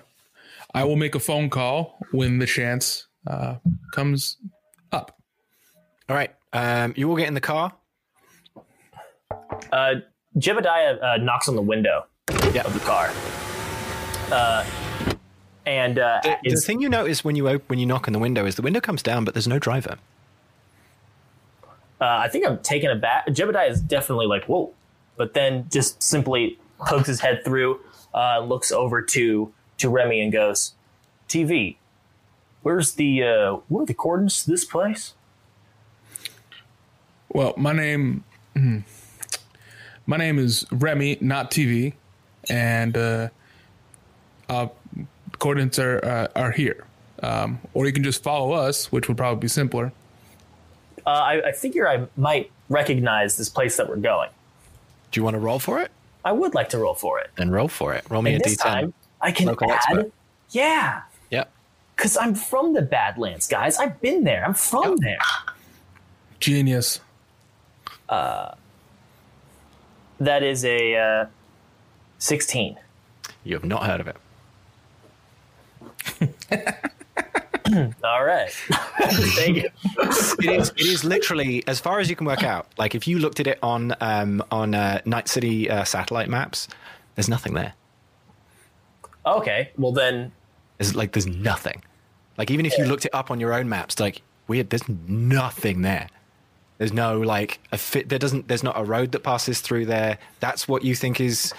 I 0.75 0.85
will 0.85 0.97
make 0.97 1.15
a 1.15 1.21
phone 1.21 1.51
call 1.51 1.99
when 2.13 2.39
the 2.39 2.47
chance 2.47 3.07
uh, 3.27 3.57
comes 3.93 4.37
up. 4.93 5.19
All 6.09 6.17
right. 6.17 6.35
Um, 6.53 6.93
you 6.97 7.09
all 7.09 7.17
get 7.17 7.29
in 7.29 7.35
the 7.35 7.41
car. 7.41 7.73
Uh, 9.71 9.95
Jebediah 10.39 11.03
uh, 11.03 11.17
knocks 11.19 11.49
on 11.49 11.57
the 11.57 11.63
window 11.63 12.07
of 12.29 12.73
the 12.75 12.81
car. 12.85 13.11
Uh, 14.31 14.65
And 15.67 15.99
uh, 15.99 16.21
The, 16.25 16.37
the 16.43 16.53
is- 16.55 16.67
thing 16.67 16.81
you 16.81 16.89
notice 16.89 17.23
when 17.25 17.37
you 17.37 17.49
op- 17.49 17.69
when 17.71 17.79
you 17.79 17.87
knock 17.87 18.09
on 18.09 18.13
the 18.13 18.19
window 18.19 18.45
is 18.47 18.57
the 18.57 18.63
window 18.63 18.81
comes 18.81 19.03
down, 19.03 19.25
but 19.25 19.35
there's 19.35 19.47
no 19.47 19.59
driver. 19.61 19.97
uh, 22.01 22.05
I 22.25 22.29
think 22.29 22.45
I'm 22.47 22.59
taken 22.59 22.91
aback. 22.91 23.27
Jebediah 23.29 23.71
is 23.71 23.81
definitely 23.81 24.27
like, 24.27 24.45
whoa. 24.47 24.73
But 25.17 25.35
then 25.35 25.67
just 25.71 26.03
simply 26.03 26.59
pokes 26.81 27.07
his 27.07 27.21
head 27.21 27.45
through, 27.45 27.79
uh, 28.13 28.41
looks 28.41 28.73
over 28.73 29.01
to, 29.03 29.53
to 29.79 29.89
Remy 29.89 30.21
and 30.21 30.33
goes, 30.33 30.73
TV, 31.29 31.77
where's 32.63 32.95
the, 32.95 33.23
uh, 33.23 33.53
what 33.69 33.83
are 33.83 33.87
the 33.87 33.95
coordinates 33.95 34.43
to 34.45 34.51
this 34.51 34.65
place? 34.65 35.15
Well, 37.29 37.55
my 37.57 37.73
name, 37.73 38.25
hmm, 38.57 38.79
my 40.07 40.17
name 40.17 40.39
is 40.39 40.67
Remy, 40.71 41.19
not 41.21 41.51
TV, 41.51 41.95
and 42.49 42.97
uh, 42.97 43.29
uh, 44.49 44.69
coordinates 45.39 45.79
are 45.79 46.05
uh, 46.05 46.29
are 46.41 46.51
here. 46.53 46.87
Um, 47.23 47.61
or 47.73 47.87
you 47.87 47.93
can 47.93 48.03
just 48.03 48.23
follow 48.23 48.53
us, 48.53 48.91
which 48.91 49.07
would 49.09 49.17
probably 49.17 49.41
be 49.41 49.49
simpler. 49.49 49.93
Uh, 51.07 51.11
I, 51.11 51.49
I 51.49 51.53
figure 51.53 51.89
I 51.89 52.07
might 52.17 52.51
recognize 52.69 53.37
this 53.37 53.49
place 53.49 53.77
that 53.77 53.89
we're 53.89 53.97
going. 53.97 54.31
Do 55.13 55.21
you 55.21 55.25
want 55.25 55.35
to 55.35 55.41
roll 55.41 55.59
for 55.61 55.81
it? 55.81 55.91
I 56.25 56.33
would 56.33 56.55
like 56.55 56.69
to 56.71 56.79
roll 56.79 56.95
for 56.95 57.21
it. 57.21 57.31
Then 57.37 57.51
roll 57.51 57.69
for 57.69 57.95
it. 57.95 58.05
Roll 58.09 58.23
me 58.23 58.35
And 58.35 58.43
a 58.43 58.45
this 58.49 58.57
d10. 58.57 58.63
time, 58.63 58.95
I 59.21 59.31
can 59.33 59.47
Local 59.47 59.71
add. 59.71 59.77
expert. 59.77 60.13
Yeah, 60.51 61.03
Yep. 61.31 61.51
because 61.97 62.17
I'm 62.17 62.35
from 62.35 62.73
the 62.75 62.83
Badlands, 62.83 63.47
guys. 63.49 63.79
I've 63.79 64.01
been 64.01 64.25
there. 64.25 64.45
I'm 64.45 64.55
from 64.55 64.97
there. 64.97 65.19
Genius. 66.41 67.01
That 70.23 70.45
is 70.45 70.65
a 70.65 70.97
uh, 70.97 71.27
16. 72.19 72.79
You 73.43 73.55
have 73.55 73.65
not 73.65 73.85
heard 73.85 74.01
of 74.01 74.07
it. 74.07 74.17
All 78.05 78.25
right. 78.25 78.51
Thank 79.01 79.57
you. 79.57 79.71
It 79.99 80.61
is. 80.61 80.71
It 80.71 80.87
is 80.87 81.03
literally 81.03 81.65
as 81.67 81.81
far 81.81 81.99
as 81.99 82.09
you 82.09 82.15
can 82.15 82.25
work 82.27 82.45
out. 82.45 82.69
Like 82.79 82.95
if 82.95 83.09
you 83.09 83.19
looked 83.19 83.41
at 83.41 83.49
it 83.49 83.59
on 83.65 83.97
um, 84.01 84.45
on 84.53 84.77
uh, 84.77 85.01
Night 85.05 85.27
City 85.27 85.69
uh, 85.69 85.83
satellite 85.83 86.29
maps, 86.29 86.69
there's 87.17 87.29
nothing 87.29 87.55
there. 87.55 87.75
Okay. 89.27 89.71
Well, 89.77 89.91
then, 89.91 90.31
There's 90.79 90.95
like 90.95 91.13
there's 91.13 91.27
nothing. 91.27 91.83
Like 92.39 92.53
even 92.53 92.65
if 92.65 92.79
you 92.79 92.85
looked 92.85 93.07
it 93.07 93.15
up 93.15 93.33
on 93.33 93.41
your 93.41 93.53
own 93.55 93.69
maps, 93.69 93.99
like 93.99 94.23
weird, 94.47 94.71
there's 94.71 94.89
nothing 94.89 95.83
there. 95.83 96.07
There's 96.83 96.93
no 96.93 97.21
like 97.21 97.61
a 97.71 97.79
fit. 97.79 98.09
There 98.09 98.19
doesn't. 98.19 98.49
There's 98.49 98.65
not 98.65 98.77
a 98.77 98.83
road 98.83 99.13
that 99.13 99.21
passes 99.21 99.61
through 99.61 99.87
there. 99.87 100.19
That's 100.41 100.67
what 100.67 100.83
you 100.83 100.97
think 100.97 101.21
is. 101.21 101.55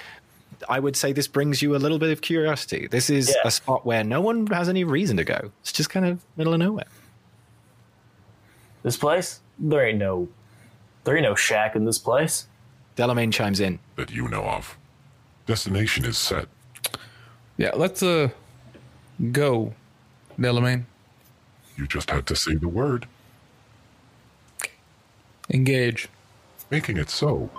I 0.68 0.82
would 0.82 0.98
say 0.98 1.14
this 1.14 1.30
brings 1.30 1.62
you 1.62 1.78
a 1.78 1.80
little 1.80 1.98
bit 1.98 2.12
of 2.12 2.20
curiosity. 2.20 2.88
This 2.88 3.10
is 3.10 3.30
Yeah. 3.30 3.36
a 3.48 3.52
spot 3.52 3.86
where 3.86 4.04
no 4.04 4.20
one 4.20 4.48
has 4.48 4.68
any 4.68 4.84
reason 4.84 5.16
to 5.16 5.24
go. 5.24 5.54
It's 5.62 5.72
just 5.72 5.90
kind 5.90 6.06
of 6.06 6.20
middle 6.36 6.52
of 6.54 6.60
nowhere. 6.60 6.88
this 8.84 8.98
place? 8.98 9.40
There 9.58 9.88
ain't 9.88 9.98
no. 9.98 10.28
There 11.06 11.16
ain't 11.16 11.24
no 11.24 11.36
shack 11.36 11.74
in 11.78 11.86
this 11.86 11.98
place. 12.00 12.48
Delamain 12.98 13.32
chimes 13.32 13.62
in. 13.62 13.80
that 13.96 14.12
you 14.12 14.28
know 14.28 14.44
of. 14.44 14.78
Destination 15.46 16.04
is 16.04 16.18
set. 16.18 16.50
Yeah, 17.56 17.72
let's 17.76 18.04
uh 18.04 18.28
go, 19.32 19.74
Delamain. 20.38 20.84
You 21.78 21.88
just 21.88 22.10
had 22.10 22.28
to 22.28 22.36
say 22.36 22.56
the 22.56 22.68
word, 22.68 23.08
Engage. 25.50 26.08
making 26.72 26.98
it 26.98 27.10
so. 27.10 27.50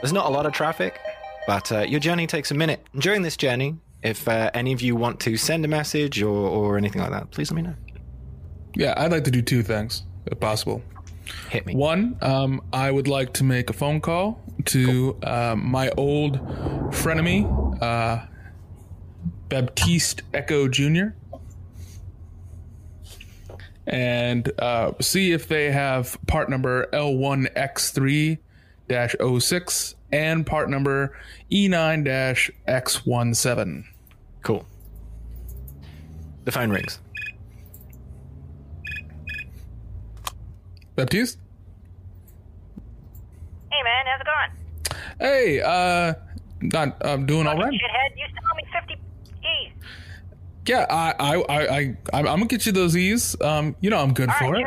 There's 0.00 0.12
not 0.12 0.26
a 0.26 0.30
lot 0.30 0.46
of 0.46 0.52
traffic, 0.52 0.98
but 1.46 1.70
uh, 1.70 1.82
your 1.82 2.00
journey 2.00 2.26
takes 2.26 2.50
a 2.50 2.54
minute. 2.54 2.84
And 2.92 3.00
during 3.00 3.22
this 3.22 3.36
journey, 3.36 3.76
if 4.02 4.26
uh, 4.28 4.50
any 4.54 4.72
of 4.72 4.80
you 4.80 4.96
want 4.96 5.20
to 5.20 5.36
send 5.36 5.64
a 5.64 5.68
message 5.68 6.22
or, 6.22 6.28
or 6.30 6.76
anything 6.76 7.00
like 7.00 7.10
that, 7.10 7.30
please 7.30 7.50
let 7.50 7.56
me 7.56 7.62
know. 7.62 7.74
Yeah, 8.74 8.94
I'd 8.96 9.12
like 9.12 9.24
to 9.24 9.30
do 9.30 9.42
two 9.42 9.62
things, 9.62 10.02
if 10.26 10.40
possible. 10.40 10.82
Hit 11.50 11.66
me. 11.66 11.74
One, 11.74 12.16
um, 12.20 12.62
I 12.72 12.90
would 12.90 13.08
like 13.08 13.32
to 13.34 13.44
make 13.44 13.70
a 13.70 13.72
phone 13.72 14.00
call 14.00 14.40
to 14.66 15.16
um, 15.22 15.64
my 15.70 15.90
old 15.90 16.40
frenemy, 16.90 17.82
uh, 17.82 18.26
Baptiste 19.48 20.22
Echo 20.32 20.68
Jr., 20.68 21.08
and 23.86 24.50
uh, 24.58 24.92
see 25.00 25.32
if 25.32 25.48
they 25.48 25.70
have 25.72 26.16
part 26.26 26.48
number 26.48 26.86
L1X3 26.92 28.38
06 29.40 29.94
and 30.12 30.46
part 30.46 30.70
number 30.70 31.16
E 31.50 31.68
E9 31.68 32.52
X17. 32.68 33.84
Cool. 34.42 34.66
The 36.44 36.52
phone 36.52 36.70
rings. 36.70 36.98
Baptiste? 40.96 41.38
Hey 43.70 43.82
man, 43.82 44.04
how's 44.06 44.20
it 44.20 44.26
going? 44.26 44.98
Hey, 45.20 45.60
uh, 45.60 46.14
not, 46.60 46.96
I'm 47.06 47.24
doing 47.26 47.46
all 47.46 47.56
right. 47.56 47.72
Shithead, 47.72 48.16
you 48.16 48.24
still 48.30 48.42
owe 48.50 48.56
me 48.56 48.62
50 48.72 48.94
E's. 49.42 49.72
Yeah, 50.66 50.86
I, 50.90 51.14
I, 51.18 51.36
I, 51.36 51.96
I, 52.12 52.18
I'm 52.18 52.24
gonna 52.24 52.46
get 52.46 52.66
you 52.66 52.72
those 52.72 52.96
E's. 52.96 53.40
Um, 53.40 53.76
you 53.80 53.90
know 53.90 53.98
I'm 53.98 54.12
good 54.12 54.28
All 54.28 54.34
for 54.38 54.52
right, 54.52 54.60
it. 54.60 54.66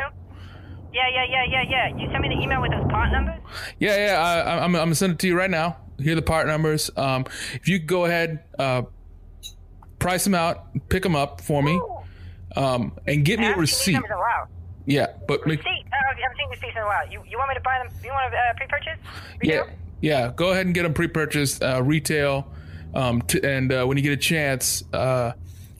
Yeah, 0.92 1.08
yeah, 1.12 1.24
yeah, 1.28 1.44
yeah, 1.44 1.62
yeah. 1.68 1.96
You 1.96 2.10
sent 2.10 2.22
me 2.22 2.28
the 2.28 2.42
email 2.42 2.62
with 2.62 2.70
those 2.72 2.90
part 2.90 3.12
numbers? 3.12 3.38
Yeah, 3.78 3.96
yeah. 3.96 4.18
I, 4.20 4.56
I'm, 4.64 4.64
I'm 4.64 4.72
gonna 4.72 4.94
send 4.94 5.12
it 5.12 5.18
to 5.20 5.26
you 5.26 5.36
right 5.36 5.50
now. 5.50 5.76
Here 5.98 6.12
are 6.12 6.16
the 6.16 6.22
part 6.22 6.46
numbers. 6.46 6.90
Um, 6.96 7.26
if 7.54 7.68
you 7.68 7.78
could 7.78 7.88
go 7.88 8.04
ahead, 8.06 8.44
uh, 8.58 8.82
price 10.06 10.22
them 10.22 10.36
out, 10.36 10.68
pick 10.88 11.02
them 11.02 11.16
up 11.16 11.40
for 11.40 11.60
me, 11.64 11.80
um, 12.54 12.92
and 13.08 13.24
get 13.24 13.40
me 13.40 13.46
a 13.46 13.56
receipt. 13.56 13.86
these 13.86 13.94
numbers 13.94 14.10
in 14.12 14.16
a 14.16 14.20
while. 14.20 14.48
Yeah, 14.84 15.06
but 15.26 15.44
make, 15.48 15.58
Receipt? 15.58 15.84
Uh, 15.92 15.96
I 15.96 16.20
haven't 16.22 16.36
seen 16.38 16.48
receipts 16.48 16.76
in 16.76 16.82
a 16.82 16.86
while. 16.86 17.10
You, 17.10 17.24
you 17.28 17.36
want 17.36 17.48
me 17.48 17.54
to 17.56 17.60
buy 17.60 17.82
them? 17.82 17.92
You 18.04 18.10
want 18.12 18.30
to 18.30 18.38
uh, 18.38 18.54
pre-purchase? 18.56 18.98
yeah, 19.42 19.54
Retail? 19.62 19.76
yeah. 20.00 20.32
Go 20.36 20.52
ahead 20.52 20.66
and 20.66 20.72
get 20.76 20.84
them 20.84 20.94
pre-purchased, 20.94 21.60
uh, 21.60 21.82
retail. 21.82 22.46
Um, 22.94 23.20
t- 23.22 23.40
and 23.42 23.72
uh, 23.72 23.84
when 23.84 23.96
you 23.96 24.04
get 24.04 24.12
a 24.12 24.16
chance, 24.16 24.84
uh, 24.92 25.32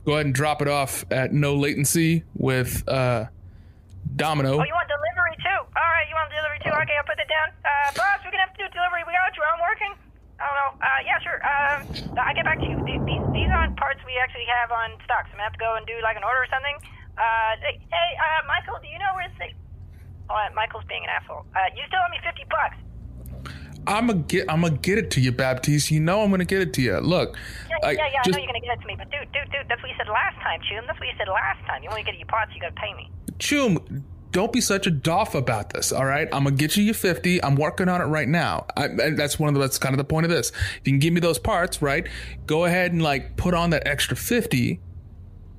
go 0.04 0.14
ahead 0.14 0.26
and 0.26 0.34
drop 0.34 0.60
it 0.60 0.66
off 0.66 1.04
at 1.12 1.32
no 1.32 1.54
latency 1.54 2.24
with 2.34 2.82
uh, 2.88 3.26
Domino. 4.16 4.58
Oh, 4.58 4.64
you 4.64 4.74
want 4.74 4.88
delivery 4.90 5.36
too? 5.38 5.54
All 5.54 5.70
right, 5.94 6.06
you 6.10 6.16
want 6.18 6.30
delivery 6.34 6.58
too? 6.64 6.70
Okay, 6.82 6.98
I'll 6.98 7.06
put 7.06 7.16
that 7.16 7.30
down. 7.30 7.54
Uh, 7.62 7.94
boss, 7.94 8.18
we're 8.24 8.32
gonna 8.32 8.42
have 8.42 8.52
to 8.58 8.64
do 8.66 8.68
delivery. 8.74 9.04
We 9.06 9.12
got 9.14 9.36
you. 9.38 9.42
I'm 9.54 9.60
working. 9.62 9.94
I 10.37 10.44
don't 10.44 10.59
know. 10.61 10.72
Uh, 10.85 11.01
yeah, 11.09 11.18
sure. 11.25 11.38
Um, 11.40 11.79
I'll 12.20 12.35
get 12.37 12.44
back 12.44 12.61
to 12.61 12.66
you. 12.68 12.77
These, 12.85 13.01
these, 13.09 13.25
these 13.33 13.49
aren't 13.49 13.77
parts 13.77 14.01
we 14.05 14.16
actually 14.20 14.44
have 14.61 14.68
on 14.70 14.92
stock, 15.05 15.25
so 15.27 15.33
I'm 15.33 15.40
gonna 15.40 15.49
have 15.49 15.57
to 15.57 15.62
go 15.62 15.75
and 15.81 15.85
do 15.88 15.96
like 16.05 16.16
an 16.16 16.25
order 16.25 16.44
or 16.44 16.51
something. 16.53 16.77
Uh, 17.16 17.53
hey, 17.64 18.11
uh, 18.20 18.44
Michael, 18.44 18.77
do 18.85 18.88
you 18.92 18.99
know 19.01 19.12
where 19.16 19.29
the? 19.40 19.49
Oh, 20.29 20.35
uh, 20.37 20.51
Michael's 20.55 20.85
being 20.88 21.05
an 21.05 21.11
asshole. 21.11 21.46
Uh, 21.57 21.72
you 21.72 21.83
still 21.88 22.01
owe 22.05 22.11
me 22.12 22.20
fifty 22.20 22.44
bucks. 22.53 22.77
I'm 23.87 24.09
gonna 24.09 24.20
get. 24.27 24.44
I'm 24.51 24.61
gonna 24.61 24.77
get 24.77 24.99
it 24.99 25.11
to 25.12 25.20
you, 25.20 25.33
Baptiste. 25.33 25.90
You 25.90 26.01
know 26.01 26.20
I'm 26.22 26.31
gonna 26.31 26.44
get 26.44 26.61
it 26.61 26.72
to 26.75 26.83
you. 26.83 26.99
Look, 26.99 27.38
Yeah, 27.70 27.77
I- 27.87 27.90
yeah, 27.92 28.09
yeah. 28.12 28.20
I 28.27 28.29
know 28.29 28.38
you're 28.38 28.46
gonna 28.46 28.61
get 28.61 28.77
it 28.77 28.81
to 28.83 28.87
me, 28.87 28.96
but 28.99 29.09
dude, 29.11 29.31
dude, 29.33 29.49
dude, 29.53 29.68
that's 29.68 29.81
what 29.81 29.88
you 29.88 29.96
said 29.96 30.09
last 30.09 30.37
time, 30.42 30.61
Chum. 30.68 30.85
That's 30.87 30.99
what 30.99 31.07
you 31.09 31.14
said 31.16 31.29
last 31.29 31.64
time. 31.66 31.83
You 31.83 31.88
want 31.88 32.05
to 32.05 32.11
get 32.11 32.18
your 32.18 32.27
parts, 32.27 32.53
you 32.55 32.61
gotta 32.61 32.75
pay 32.75 32.92
me. 32.94 33.09
Chum, 33.38 33.79
don't 34.32 34.52
be 34.52 34.60
such 34.60 34.86
a 34.86 34.90
doff 34.90 35.34
about 35.34 35.70
this. 35.70 35.92
All 35.92 36.04
right, 36.04 36.28
I'm 36.32 36.44
gonna 36.44 36.56
get 36.56 36.76
you 36.76 36.84
your 36.84 36.94
fifty. 36.94 37.42
I'm 37.42 37.56
working 37.56 37.88
on 37.88 38.00
it 38.00 38.04
right 38.04 38.28
now. 38.28 38.66
I, 38.76 38.86
and 38.86 39.18
that's 39.18 39.38
one 39.38 39.48
of 39.48 39.54
the, 39.54 39.60
that's 39.60 39.78
kind 39.78 39.94
of 39.94 39.98
the 39.98 40.04
point 40.04 40.26
of 40.26 40.30
this. 40.30 40.50
If 40.50 40.80
you 40.84 40.92
can 40.92 40.98
give 40.98 41.12
me 41.12 41.20
those 41.20 41.38
parts, 41.38 41.80
right? 41.80 42.06
Go 42.46 42.64
ahead 42.64 42.92
and 42.92 43.02
like 43.02 43.36
put 43.36 43.54
on 43.54 43.70
that 43.70 43.86
extra 43.86 44.16
fifty, 44.16 44.80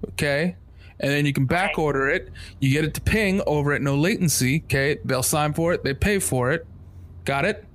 okay? 0.10 0.56
And 1.00 1.12
then 1.12 1.26
you 1.26 1.34
can 1.34 1.46
back 1.46 1.78
order 1.78 2.10
it. 2.10 2.30
You 2.60 2.72
get 2.72 2.84
it 2.84 2.94
to 2.96 3.02
ping 3.02 3.42
over 3.46 3.74
at 3.74 3.82
no 3.82 3.96
latency. 3.96 4.64
Okay, 4.66 4.98
they'll 5.06 5.24
sign 5.24 5.54
for 5.54 5.74
it. 5.74 5.84
They 5.84 5.94
pay 5.94 6.20
for 6.20 6.52
it. 6.52 6.66
Got 7.26 7.46
it? 7.46 7.66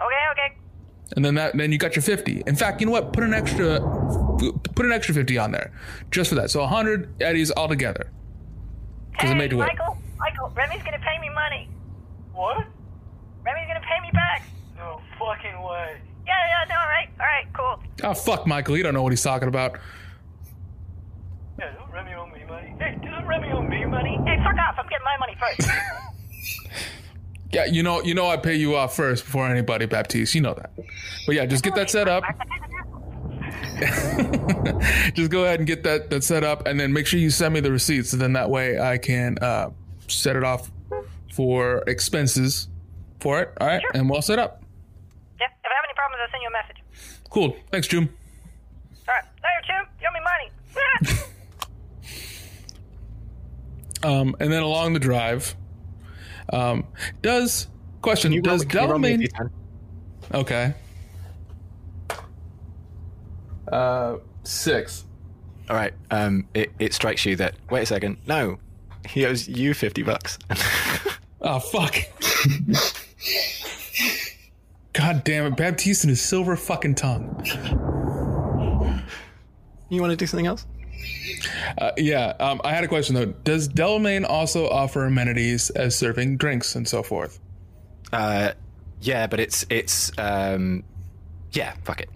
Okay, 0.00 0.04
okay. 0.32 0.56
And 1.14 1.24
then 1.24 1.34
that 1.34 1.56
then 1.56 1.72
you 1.72 1.78
got 1.78 1.94
your 1.94 2.02
fifty. 2.02 2.42
In 2.46 2.56
fact, 2.56 2.80
you 2.80 2.86
know 2.86 2.92
what? 2.92 3.12
Put 3.12 3.24
an 3.24 3.34
extra 3.34 3.80
put 4.74 4.86
an 4.86 4.92
extra 4.92 5.14
fifty 5.14 5.38
on 5.38 5.52
there 5.52 5.72
just 6.10 6.30
for 6.30 6.36
that. 6.36 6.50
So 6.50 6.66
hundred 6.66 7.20
eddies 7.20 7.52
altogether. 7.56 8.10
Because 9.12 9.30
I 9.30 9.32
Hey, 9.32 9.38
may 9.38 9.48
do 9.48 9.60
it. 9.62 9.66
Michael, 9.66 9.98
Michael, 10.18 10.52
Remy's 10.54 10.82
gonna 10.82 10.98
pay 10.98 11.18
me 11.20 11.28
money. 11.30 11.68
What? 12.32 12.66
Remy's 13.44 13.66
gonna 13.68 13.80
pay 13.80 14.00
me 14.02 14.10
back. 14.12 14.42
No 14.76 15.00
fucking 15.18 15.62
way. 15.62 16.00
Yeah, 16.26 16.32
yeah, 16.48 16.64
no, 16.68 16.80
all 16.80 16.86
right, 16.86 17.08
all 17.18 17.26
right, 17.26 17.46
cool. 17.52 18.08
Oh 18.08 18.14
fuck, 18.14 18.46
Michael! 18.46 18.76
You 18.76 18.82
don't 18.84 18.94
know 18.94 19.02
what 19.02 19.12
he's 19.12 19.22
talking 19.22 19.48
about. 19.48 19.78
Yeah, 21.58 21.72
don't 21.72 21.90
Remy 21.92 22.14
owe 22.14 22.26
me 22.26 22.44
money. 22.48 22.74
Hey, 22.78 22.98
doesn't 23.04 23.26
Remy 23.26 23.50
owe 23.52 23.62
me 23.62 23.84
money? 23.86 24.18
Hey, 24.24 24.36
fuck 24.42 24.56
off! 24.56 24.76
I'm 24.78 24.88
getting 24.88 25.04
my 25.04 25.16
money 25.18 25.36
first. 25.38 25.68
Yeah, 27.52 27.66
you 27.66 27.82
know, 27.82 28.02
you 28.02 28.14
know, 28.14 28.28
I 28.28 28.38
pay 28.38 28.54
you 28.54 28.76
off 28.76 28.96
first 28.96 29.26
before 29.26 29.46
anybody, 29.46 29.84
Baptiste. 29.84 30.34
You 30.34 30.40
know 30.40 30.54
that. 30.54 30.70
But 31.26 31.34
yeah, 31.34 31.44
just 31.44 31.62
get 31.62 31.74
that 31.74 31.90
set 31.90 32.08
up. 32.08 32.24
just 35.14 35.30
go 35.30 35.44
ahead 35.44 35.60
and 35.60 35.66
get 35.66 35.82
that 35.84 36.10
that 36.10 36.24
set 36.24 36.44
up, 36.44 36.66
and 36.66 36.78
then 36.78 36.92
make 36.92 37.06
sure 37.06 37.18
you 37.18 37.30
send 37.30 37.54
me 37.54 37.60
the 37.60 37.72
receipts. 37.72 38.12
And 38.12 38.20
then 38.22 38.32
that 38.34 38.50
way 38.50 38.78
I 38.78 38.98
can 38.98 39.38
uh, 39.38 39.70
set 40.08 40.36
it 40.36 40.44
off 40.44 40.70
for 41.32 41.82
expenses 41.86 42.68
for 43.20 43.40
it. 43.40 43.52
All 43.60 43.66
right, 43.66 43.82
and 43.94 44.08
we'll 44.08 44.22
set 44.22 44.38
up. 44.38 44.62
Yeah, 45.40 45.46
if 45.46 45.52
I 45.64 45.74
have 45.74 45.84
any 45.84 45.94
problems, 45.94 46.20
I'll 46.22 46.30
send 46.30 46.42
you 46.42 46.48
a 46.48 46.52
message. 46.52 46.76
Cool. 47.30 47.56
Thanks, 47.70 47.88
Jim. 47.88 48.08
All 49.08 49.14
right, 49.14 49.24
later, 49.42 49.66
Jim. 49.66 49.86
You 50.00 50.08
owe 50.08 50.12
me 50.12 50.20
money. 50.20 51.22
Um, 54.02 54.34
and 54.40 54.52
then 54.52 54.62
along 54.62 54.94
the 54.94 54.98
drive, 54.98 55.54
um, 56.52 56.84
does 57.22 57.68
question 58.00 58.32
you 58.32 58.42
does 58.42 58.64
can 58.64 58.82
you 58.82 58.90
roll 58.90 58.98
me 58.98 59.14
a 59.14 59.18
Delamain? 59.18 59.50
Okay. 60.34 60.74
Uh, 63.72 64.18
six. 64.44 65.04
All 65.68 65.76
right. 65.76 65.94
Um, 66.10 66.46
it, 66.54 66.70
it 66.78 66.92
strikes 66.94 67.24
you 67.24 67.34
that 67.36 67.54
wait 67.70 67.82
a 67.82 67.86
second. 67.86 68.18
No, 68.26 68.58
he 69.08 69.26
owes 69.26 69.48
you 69.48 69.74
fifty 69.74 70.02
bucks. 70.02 70.38
Oh 71.44 71.58
fuck. 71.58 71.96
God 74.92 75.24
damn 75.24 75.46
it, 75.46 75.56
Baptiste 75.56 76.04
and 76.04 76.10
his 76.10 76.22
silver 76.22 76.54
fucking 76.54 76.94
tongue. 76.94 77.42
you 79.88 80.00
want 80.00 80.12
to 80.12 80.16
do 80.16 80.26
something 80.26 80.46
else? 80.46 80.66
Uh, 81.78 81.90
yeah, 81.96 82.34
um, 82.38 82.60
I 82.62 82.72
had 82.72 82.84
a 82.84 82.88
question 82.88 83.16
though. 83.16 83.26
Does 83.26 83.68
Delamain 83.68 84.24
also 84.28 84.68
offer 84.68 85.04
amenities 85.04 85.70
as 85.70 85.96
serving 85.96 86.36
drinks 86.36 86.76
and 86.76 86.86
so 86.86 87.02
forth? 87.02 87.40
Uh, 88.12 88.52
yeah, 89.00 89.26
but 89.26 89.40
it's 89.40 89.66
it's 89.68 90.12
um, 90.18 90.84
yeah. 91.52 91.74
Fuck 91.82 92.02
it. 92.02 92.10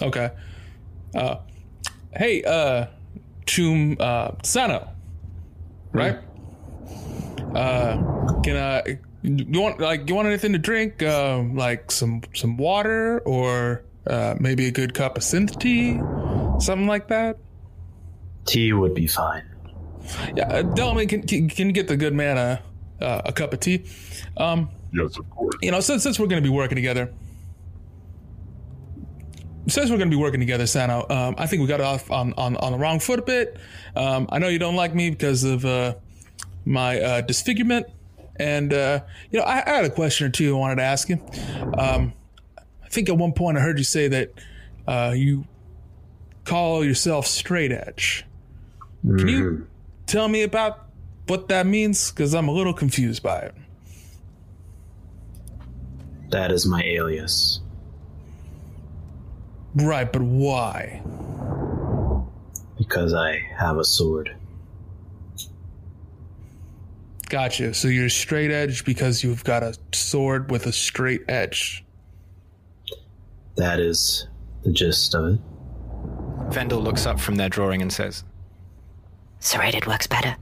Okay. 0.00 0.30
Uh, 1.14 1.36
hey, 2.16 2.42
uh, 2.44 2.86
Chum 3.46 3.96
uh, 4.00 4.32
Sano, 4.42 4.88
right? 5.92 6.18
Uh, 7.54 8.40
can 8.42 8.56
I? 8.56 8.98
You 9.22 9.60
want 9.60 9.80
like 9.80 10.08
you 10.08 10.14
want 10.14 10.26
anything 10.28 10.52
to 10.52 10.58
drink? 10.58 11.02
Uh, 11.02 11.42
like 11.52 11.90
some 11.90 12.22
some 12.34 12.56
water 12.56 13.20
or 13.20 13.84
uh, 14.06 14.34
maybe 14.40 14.66
a 14.66 14.70
good 14.70 14.94
cup 14.94 15.16
of 15.16 15.22
synth 15.22 15.58
tea, 15.60 15.98
something 16.60 16.86
like 16.86 17.08
that. 17.08 17.38
Tea 18.46 18.72
would 18.72 18.94
be 18.94 19.06
fine. 19.06 19.44
Yeah, 20.34 20.48
uh, 20.48 20.62
Delamain, 20.62 21.08
can, 21.08 21.22
can 21.22 21.48
can 21.48 21.66
you 21.68 21.72
get 21.72 21.86
the 21.88 21.96
good 21.96 22.14
man 22.14 22.36
a 22.38 22.62
uh, 23.04 23.22
a 23.26 23.32
cup 23.32 23.52
of 23.52 23.60
tea? 23.60 23.84
Um, 24.36 24.70
Yes, 24.94 25.16
of 25.18 25.28
course. 25.30 25.54
you 25.62 25.70
know, 25.70 25.80
since 25.80 26.02
since 26.02 26.18
we're 26.18 26.26
going 26.26 26.42
to 26.42 26.46
be 26.46 26.54
working 26.54 26.76
together, 26.76 27.12
since 29.68 29.90
we're 29.90 29.96
going 29.96 30.10
to 30.10 30.16
be 30.16 30.20
working 30.20 30.40
together, 30.40 30.66
Sano, 30.66 31.06
um, 31.08 31.34
I 31.38 31.46
think 31.46 31.62
we 31.62 31.68
got 31.68 31.80
off 31.80 32.10
on, 32.10 32.32
on 32.34 32.56
on 32.56 32.72
the 32.72 32.78
wrong 32.78 32.98
foot 32.98 33.20
a 33.20 33.22
bit. 33.22 33.56
Um, 33.94 34.28
I 34.30 34.38
know 34.38 34.48
you 34.48 34.58
don't 34.58 34.76
like 34.76 34.94
me 34.94 35.10
because 35.10 35.44
of 35.44 35.64
uh, 35.64 35.94
my 36.64 37.00
uh, 37.00 37.20
disfigurement, 37.20 37.86
and 38.36 38.72
uh, 38.72 39.00
you 39.30 39.38
know, 39.38 39.44
I, 39.44 39.62
I 39.64 39.76
had 39.76 39.84
a 39.84 39.90
question 39.90 40.26
or 40.26 40.30
two 40.30 40.54
I 40.54 40.58
wanted 40.58 40.76
to 40.76 40.82
ask 40.82 41.08
you. 41.08 41.20
Um, 41.78 42.12
I 42.84 42.88
think 42.88 43.08
at 43.08 43.16
one 43.16 43.32
point 43.32 43.56
I 43.56 43.60
heard 43.60 43.78
you 43.78 43.84
say 43.84 44.08
that 44.08 44.32
uh, 44.86 45.14
you 45.16 45.46
call 46.44 46.84
yourself 46.84 47.26
straight 47.26 47.72
edge. 47.72 48.26
Can 49.02 49.28
you 49.28 49.66
tell 50.06 50.28
me 50.28 50.42
about 50.42 50.86
what 51.26 51.48
that 51.48 51.66
means? 51.66 52.10
Because 52.10 52.34
I'm 52.34 52.48
a 52.48 52.52
little 52.52 52.74
confused 52.74 53.22
by 53.22 53.38
it. 53.38 53.54
That 56.30 56.52
is 56.52 56.66
my 56.66 56.82
alias. 56.82 57.61
Right, 59.74 60.10
but 60.12 60.22
why? 60.22 61.02
Because 62.76 63.14
I 63.14 63.38
have 63.56 63.78
a 63.78 63.84
sword. 63.84 64.34
Gotcha. 67.28 67.72
So 67.72 67.88
you're 67.88 68.10
straight 68.10 68.50
edge 68.50 68.84
because 68.84 69.24
you've 69.24 69.44
got 69.44 69.62
a 69.62 69.74
sword 69.94 70.50
with 70.50 70.66
a 70.66 70.72
straight 70.72 71.22
edge. 71.28 71.84
That 73.56 73.80
is 73.80 74.28
the 74.64 74.72
gist 74.72 75.14
of 75.14 75.34
it. 75.34 75.40
Vendell 76.50 76.82
looks 76.82 77.06
up 77.06 77.18
from 77.18 77.36
their 77.36 77.48
drawing 77.48 77.80
and 77.80 77.90
says, 77.92 78.24
Serrated 79.40 79.86
works 79.86 80.06
better. 80.06 80.36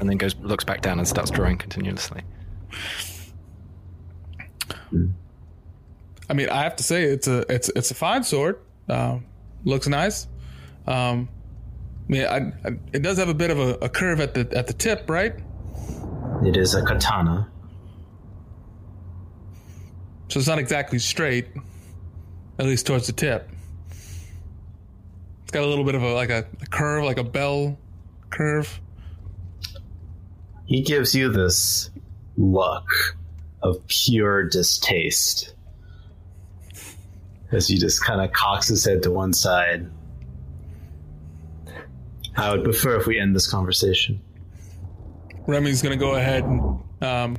and 0.00 0.08
then 0.08 0.18
goes 0.18 0.36
looks 0.36 0.64
back 0.64 0.82
down 0.82 0.98
and 0.98 1.08
starts 1.08 1.30
drawing 1.30 1.56
continuously. 1.56 2.20
Hmm. 4.90 5.06
I 6.28 6.34
mean, 6.34 6.48
I 6.48 6.62
have 6.62 6.76
to 6.76 6.82
say 6.82 7.04
it's 7.04 7.28
a 7.28 7.44
it's 7.52 7.68
it's 7.70 7.90
a 7.90 7.94
fine 7.94 8.22
sword. 8.22 8.58
Um, 8.88 9.26
looks 9.64 9.88
nice. 9.88 10.26
Um, 10.86 11.28
I 12.08 12.12
mean, 12.12 12.24
I, 12.24 12.36
I, 12.68 12.72
it 12.92 13.02
does 13.02 13.18
have 13.18 13.28
a 13.28 13.34
bit 13.34 13.50
of 13.50 13.58
a, 13.58 13.74
a 13.82 13.88
curve 13.88 14.20
at 14.20 14.34
the 14.34 14.48
at 14.56 14.66
the 14.66 14.72
tip, 14.72 15.08
right? 15.08 15.34
It 16.44 16.56
is 16.56 16.74
a 16.74 16.82
katana. 16.84 17.48
So 20.28 20.38
it's 20.38 20.48
not 20.48 20.58
exactly 20.58 20.98
straight, 20.98 21.48
at 22.58 22.66
least 22.66 22.86
towards 22.86 23.06
the 23.06 23.12
tip. 23.12 23.50
It's 25.42 25.50
got 25.50 25.62
a 25.62 25.66
little 25.66 25.84
bit 25.84 25.94
of 25.94 26.02
a 26.02 26.14
like 26.14 26.30
a, 26.30 26.46
a 26.60 26.66
curve, 26.66 27.04
like 27.04 27.18
a 27.18 27.24
bell 27.24 27.78
curve. 28.30 28.80
He 30.64 30.82
gives 30.82 31.14
you 31.14 31.30
this 31.30 31.90
look 32.36 32.88
of 33.62 33.86
pure 33.88 34.48
distaste 34.48 35.51
as 37.52 37.68
he 37.68 37.78
just 37.78 38.04
kind 38.04 38.20
of 38.20 38.32
cocks 38.32 38.68
his 38.68 38.84
head 38.84 39.02
to 39.04 39.10
one 39.10 39.32
side. 39.32 39.88
I 42.36 42.50
would 42.50 42.64
prefer 42.64 42.98
if 42.98 43.06
we 43.06 43.18
end 43.18 43.36
this 43.36 43.50
conversation. 43.50 44.20
Remy's 45.46 45.82
gonna 45.82 45.96
go 45.96 46.14
ahead 46.14 46.44
and 46.44 46.80
um, 47.02 47.36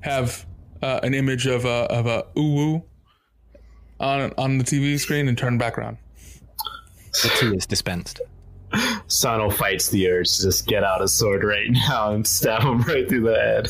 have 0.00 0.46
uh, 0.82 1.00
an 1.02 1.14
image 1.14 1.46
of 1.46 1.64
a 1.64 1.86
of 1.90 2.06
a 2.06 2.24
uwu 2.36 2.82
on 3.98 4.32
on 4.38 4.58
the 4.58 4.64
TV 4.64 4.98
screen 4.98 5.28
and 5.28 5.36
turn 5.36 5.58
back 5.58 5.78
around. 5.78 5.98
The 7.22 7.28
tea 7.40 7.56
is 7.56 7.66
dispensed. 7.66 8.20
Sano 9.06 9.50
fights 9.50 9.88
the 9.88 10.08
urge 10.08 10.36
to 10.36 10.42
just 10.42 10.66
get 10.66 10.84
out 10.84 11.02
a 11.02 11.08
sword 11.08 11.42
right 11.42 11.68
now 11.70 12.12
and 12.12 12.26
stab 12.26 12.62
him 12.62 12.82
right 12.82 13.08
through 13.08 13.22
the 13.22 13.34
head. 13.34 13.68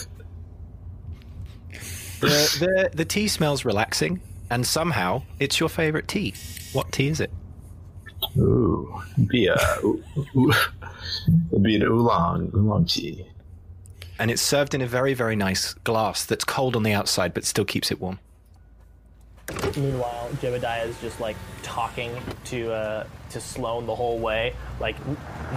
The, 2.20 2.26
the 2.60 2.90
the 2.94 3.04
tea 3.04 3.28
smells 3.28 3.64
relaxing, 3.64 4.20
and 4.50 4.66
somehow 4.66 5.22
it's 5.38 5.60
your 5.60 5.68
favorite 5.68 6.08
tea. 6.08 6.34
What 6.72 6.92
tea 6.92 7.08
is 7.08 7.20
it? 7.20 7.30
Ooh, 8.36 9.00
be 9.28 9.46
a 9.46 9.56
ooh, 9.84 10.02
ooh, 10.36 10.52
it'd 11.52 11.62
be 11.62 11.76
an 11.76 11.82
oolong 11.82 12.50
oolong 12.54 12.84
tea. 12.84 13.26
And 14.18 14.30
it's 14.30 14.42
served 14.42 14.74
in 14.74 14.80
a 14.80 14.86
very 14.86 15.14
very 15.14 15.36
nice 15.36 15.74
glass 15.74 16.24
that's 16.24 16.44
cold 16.44 16.74
on 16.76 16.82
the 16.82 16.92
outside 16.92 17.32
but 17.34 17.44
still 17.44 17.64
keeps 17.64 17.90
it 17.90 18.00
warm. 18.00 18.18
Meanwhile, 19.76 20.28
Jebediah 20.42 20.86
is 20.86 21.00
just 21.00 21.20
like 21.20 21.36
talking 21.62 22.12
to 22.46 22.70
uh, 22.72 23.06
to 23.30 23.40
Slone 23.40 23.86
the 23.86 23.94
whole 23.94 24.18
way. 24.18 24.54
Like 24.78 24.96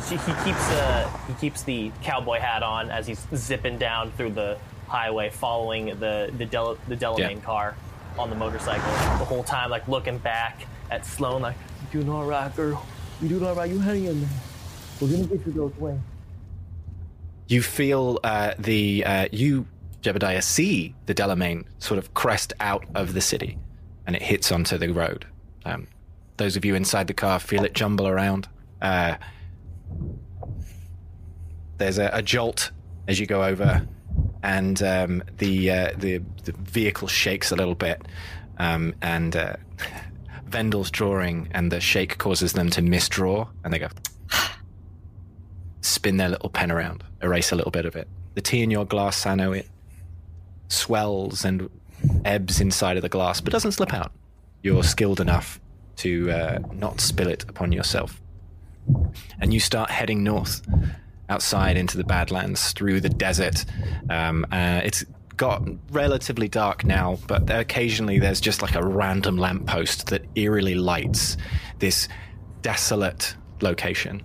he 0.08 0.16
he 0.16 0.34
keeps 0.46 0.70
uh, 0.72 1.10
he 1.28 1.34
keeps 1.34 1.64
the 1.64 1.92
cowboy 2.02 2.40
hat 2.40 2.64
on 2.64 2.90
as 2.90 3.06
he's 3.08 3.26
zipping 3.36 3.78
down 3.78 4.12
through 4.14 4.32
the 4.32 4.58
highway, 4.88 5.30
following 5.30 5.88
the 6.00 6.32
the 6.38 6.46
Del- 6.46 6.78
the 6.88 6.96
Delamain 6.96 7.36
Yeah. 7.38 7.40
car 7.40 7.76
on 8.18 8.30
the 8.30 8.36
motorcycle 8.36 8.92
the 9.18 9.26
whole 9.26 9.44
time, 9.44 9.70
like 9.70 9.88
looking 9.88 10.18
back 10.18 10.66
at 10.90 11.06
Slone, 11.06 11.42
like 11.42 11.56
you 11.92 12.02
doing 12.02 12.10
all 12.10 12.26
right, 12.26 12.54
girl. 12.56 12.86
You 13.22 13.30
doing 13.30 13.46
all 13.46 13.56
right. 13.56 13.70
You 13.70 13.80
hang 13.80 14.06
in 14.06 14.22
there. 14.22 14.30
We're 15.00 15.12
gonna 15.12 15.26
get 15.26 15.46
you 15.46 15.52
those 15.52 15.76
wings. 15.78 16.02
You 17.48 17.62
feel 17.62 18.20
uh, 18.24 18.54
the 18.58 19.04
uh, 19.06 19.28
you 19.32 19.66
Jebediah 20.02 20.44
see 20.44 20.96
the 21.06 21.14
Delamain 21.14 21.66
sort 21.80 21.98
of 21.98 22.14
crest 22.14 22.54
out 22.60 22.86
of 22.96 23.14
the 23.14 23.22
city, 23.22 23.58
and 24.08 24.16
it 24.16 24.22
hits 24.22 24.52
onto 24.52 24.78
the 24.78 24.90
road. 24.90 25.26
Um, 25.66 25.88
those 26.38 26.56
of 26.56 26.66
you 26.66 26.76
inside 26.76 27.08
the 27.08 27.14
car 27.14 27.40
feel 27.40 27.64
it 27.64 27.74
jumble 27.74 28.08
around. 28.08 28.48
Uh, 28.82 29.16
there's 31.78 31.98
a, 31.98 32.10
a 32.14 32.22
jolt 32.22 32.72
as 33.08 33.20
you 33.20 33.26
go 33.26 33.44
over, 33.44 33.86
and 34.44 34.82
um, 34.82 35.24
the, 35.38 35.72
uh, 35.72 35.94
the 35.98 36.22
the 36.44 36.54
vehicle 36.54 37.08
shakes 37.08 37.52
a 37.52 37.56
little 37.56 37.76
bit, 37.76 38.02
um, 38.58 38.94
and 39.02 39.36
uh, 39.36 39.56
Vendell's 40.48 40.92
drawing 40.92 41.48
and 41.52 41.72
the 41.72 41.80
shake 41.80 42.18
causes 42.18 42.54
them 42.54 42.70
to 42.72 42.82
misdraw, 42.82 43.48
and 43.64 43.74
they 43.74 43.80
go 43.80 43.90
spin 45.82 46.18
their 46.18 46.30
little 46.30 46.50
pen 46.50 46.72
around, 46.72 47.04
erase 47.22 47.52
a 47.52 47.56
little 47.56 47.72
bit 47.72 47.86
of 47.86 47.96
it. 47.96 48.08
The 48.34 48.42
tea 48.42 48.62
in 48.62 48.72
your 48.72 48.86
glass, 48.86 49.18
Sano, 49.18 49.52
it 49.52 49.68
swells 50.68 51.44
and 51.46 51.70
ebbs 52.26 52.62
inside 52.62 52.98
of 52.98 53.04
the 53.04 53.10
glass, 53.10 53.42
but 53.42 53.52
doesn't 53.52 53.74
slip 53.74 53.94
out. 53.94 54.12
You're 54.64 54.84
skilled 54.84 55.20
enough 55.20 55.60
to 55.98 56.32
uh, 56.32 56.60
not 56.74 57.00
spill 57.02 57.28
it 57.28 57.46
upon 57.48 57.72
yourself. 57.72 58.22
And 59.40 59.54
you 59.54 59.60
start 59.60 59.92
heading 59.92 60.24
north, 60.24 60.62
outside 61.32 61.78
into 61.78 61.98
the 61.98 62.04
Badlands, 62.04 62.74
through 62.74 63.02
the 63.02 63.10
desert. 63.10 63.66
Um, 64.10 64.46
uh, 64.52 64.82
it's 64.84 65.06
got 65.38 65.64
relatively 65.92 66.48
dark 66.48 66.84
now, 66.84 67.18
but 67.28 67.50
occasionally 67.50 68.20
there's 68.20 68.42
just 68.42 68.62
like 68.62 68.76
a 68.76 68.86
random 68.86 69.38
lamppost 69.38 70.08
that 70.08 70.24
eerily 70.36 70.76
lights 70.76 71.38
this 71.80 72.08
desolate 72.62 73.36
location. 73.62 74.22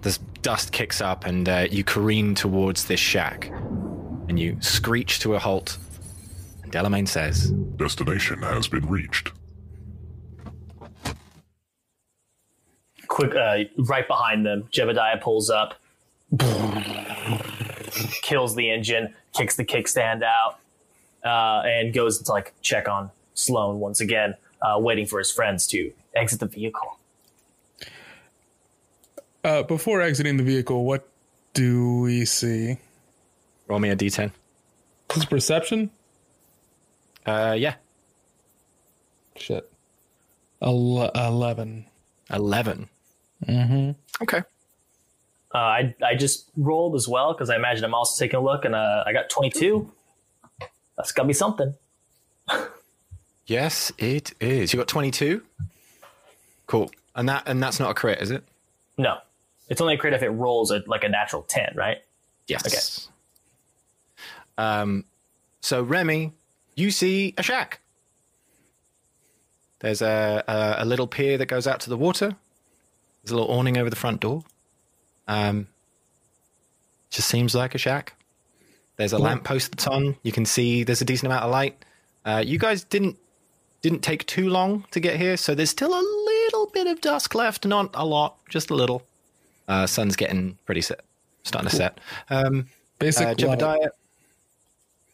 This 0.00 0.18
dust 0.42 0.72
kicks 0.72 1.00
up, 1.00 1.26
and 1.26 1.48
uh, 1.48 1.66
you 1.70 1.84
careen 1.84 2.34
towards 2.34 2.86
this 2.86 3.00
shack, 3.00 3.50
and 4.28 4.40
you 4.40 4.56
screech 4.60 5.20
to 5.20 5.34
a 5.34 5.38
halt. 5.38 5.78
And 6.62 6.72
Delamain 6.72 7.06
says, 7.06 7.50
Destination 7.76 8.42
has 8.42 8.66
been 8.66 8.86
reached. 8.88 9.32
Quick, 13.16 13.34
uh, 13.34 13.64
right 13.78 14.06
behind 14.06 14.44
them, 14.44 14.64
Jebediah 14.70 15.22
pulls 15.22 15.48
up, 15.48 15.72
kills 18.20 18.54
the 18.54 18.70
engine, 18.70 19.14
kicks 19.32 19.56
the 19.56 19.64
kickstand 19.64 20.22
out, 20.22 20.58
uh, 21.24 21.62
and 21.66 21.94
goes 21.94 22.20
to 22.20 22.30
like 22.30 22.52
check 22.60 22.88
on 22.90 23.10
Slone 23.32 23.80
once 23.80 24.02
again, 24.02 24.34
uh, 24.60 24.78
waiting 24.78 25.06
for 25.06 25.18
his 25.18 25.32
friends 25.32 25.66
to 25.68 25.90
exit 26.14 26.40
the 26.40 26.46
vehicle. 26.46 26.98
Uh, 29.42 29.62
before 29.62 30.02
exiting 30.02 30.36
the 30.36 30.42
vehicle, 30.44 30.84
what 30.84 31.08
do 31.54 32.00
we 32.00 32.26
see? 32.26 32.76
"Roll 33.66 33.78
me 33.78 33.88
a 33.88 33.96
d10." 33.96 34.30
His 35.14 35.24
perception? 35.24 35.88
Uh, 37.24 37.54
yeah, 37.58 37.76
Shit. 39.36 39.72
Ele- 40.60 41.10
Eleven. 41.14 41.86
eleven. 42.30 42.90
Mm-hmm. 43.44 43.90
Okay. 44.22 44.42
Uh, 45.54 45.58
I 45.58 45.94
I 46.04 46.14
just 46.14 46.50
rolled 46.56 46.94
as 46.94 47.06
well 47.08 47.32
because 47.32 47.50
I 47.50 47.56
imagine 47.56 47.84
I'm 47.84 47.94
also 47.94 48.22
taking 48.22 48.38
a 48.38 48.42
look, 48.42 48.64
and 48.64 48.74
uh, 48.74 49.04
I 49.06 49.12
got 49.12 49.30
22. 49.30 49.90
That's 50.96 51.12
gotta 51.12 51.26
be 51.26 51.34
something. 51.34 51.74
Yes, 53.46 53.92
it 53.98 54.34
is. 54.40 54.72
You 54.72 54.78
got 54.78 54.88
twenty-two. 54.88 55.40
Cool. 56.66 56.90
And 57.14 57.28
that 57.28 57.44
and 57.46 57.62
that's 57.62 57.78
not 57.78 57.92
a 57.92 57.94
crit, 57.94 58.20
is 58.20 58.32
it? 58.32 58.42
No, 58.98 59.18
it's 59.68 59.80
only 59.80 59.94
a 59.94 59.98
crit 59.98 60.14
if 60.14 60.22
it 60.22 60.30
rolls 60.30 60.72
at 60.72 60.88
like 60.88 61.04
a 61.04 61.08
natural 61.08 61.42
10, 61.42 61.74
right? 61.76 61.98
Yes. 62.48 63.08
Okay. 64.58 64.66
Um, 64.66 65.04
so 65.60 65.82
Remy, 65.82 66.32
you 66.74 66.90
see 66.90 67.34
a 67.38 67.42
shack. 67.42 67.80
There's 69.78 70.02
a, 70.02 70.42
a 70.48 70.82
a 70.82 70.84
little 70.84 71.06
pier 71.06 71.38
that 71.38 71.46
goes 71.46 71.68
out 71.68 71.78
to 71.80 71.88
the 71.90 71.96
water. 71.96 72.34
There's 73.26 73.32
a 73.32 73.40
little 73.40 73.52
awning 73.56 73.76
over 73.76 73.90
the 73.90 73.96
front 73.96 74.20
door. 74.20 74.44
Um, 75.26 75.66
just 77.10 77.26
seems 77.26 77.56
like 77.56 77.74
a 77.74 77.78
shack. 77.78 78.14
There's 78.96 79.12
a 79.12 79.18
lamppost 79.18 79.72
that's 79.72 79.88
on. 79.88 80.14
You 80.22 80.30
can 80.30 80.46
see 80.46 80.84
there's 80.84 81.00
a 81.02 81.04
decent 81.04 81.26
amount 81.26 81.44
of 81.44 81.50
light. 81.50 81.84
Uh, 82.24 82.42
you 82.46 82.56
guys 82.58 82.84
didn't 82.84 83.16
didn't 83.82 84.00
take 84.00 84.24
too 84.26 84.48
long 84.48 84.84
to 84.92 85.00
get 85.00 85.16
here, 85.16 85.36
so 85.36 85.56
there's 85.56 85.70
still 85.70 85.92
a 85.92 86.00
little 86.00 86.66
bit 86.72 86.86
of 86.86 87.00
dusk 87.00 87.34
left. 87.34 87.66
Not 87.66 87.90
a 87.94 88.06
lot, 88.06 88.36
just 88.48 88.70
a 88.70 88.74
little. 88.74 89.02
Uh, 89.66 89.86
sun's 89.88 90.14
getting 90.14 90.56
pretty 90.64 90.80
set, 90.80 91.00
starting 91.42 91.68
to 91.68 91.76
set. 91.76 91.98
Um, 92.30 92.68
Basic 93.00 93.24
uh, 93.24 93.28
light. 93.30 93.36
Jebediah, 93.38 93.88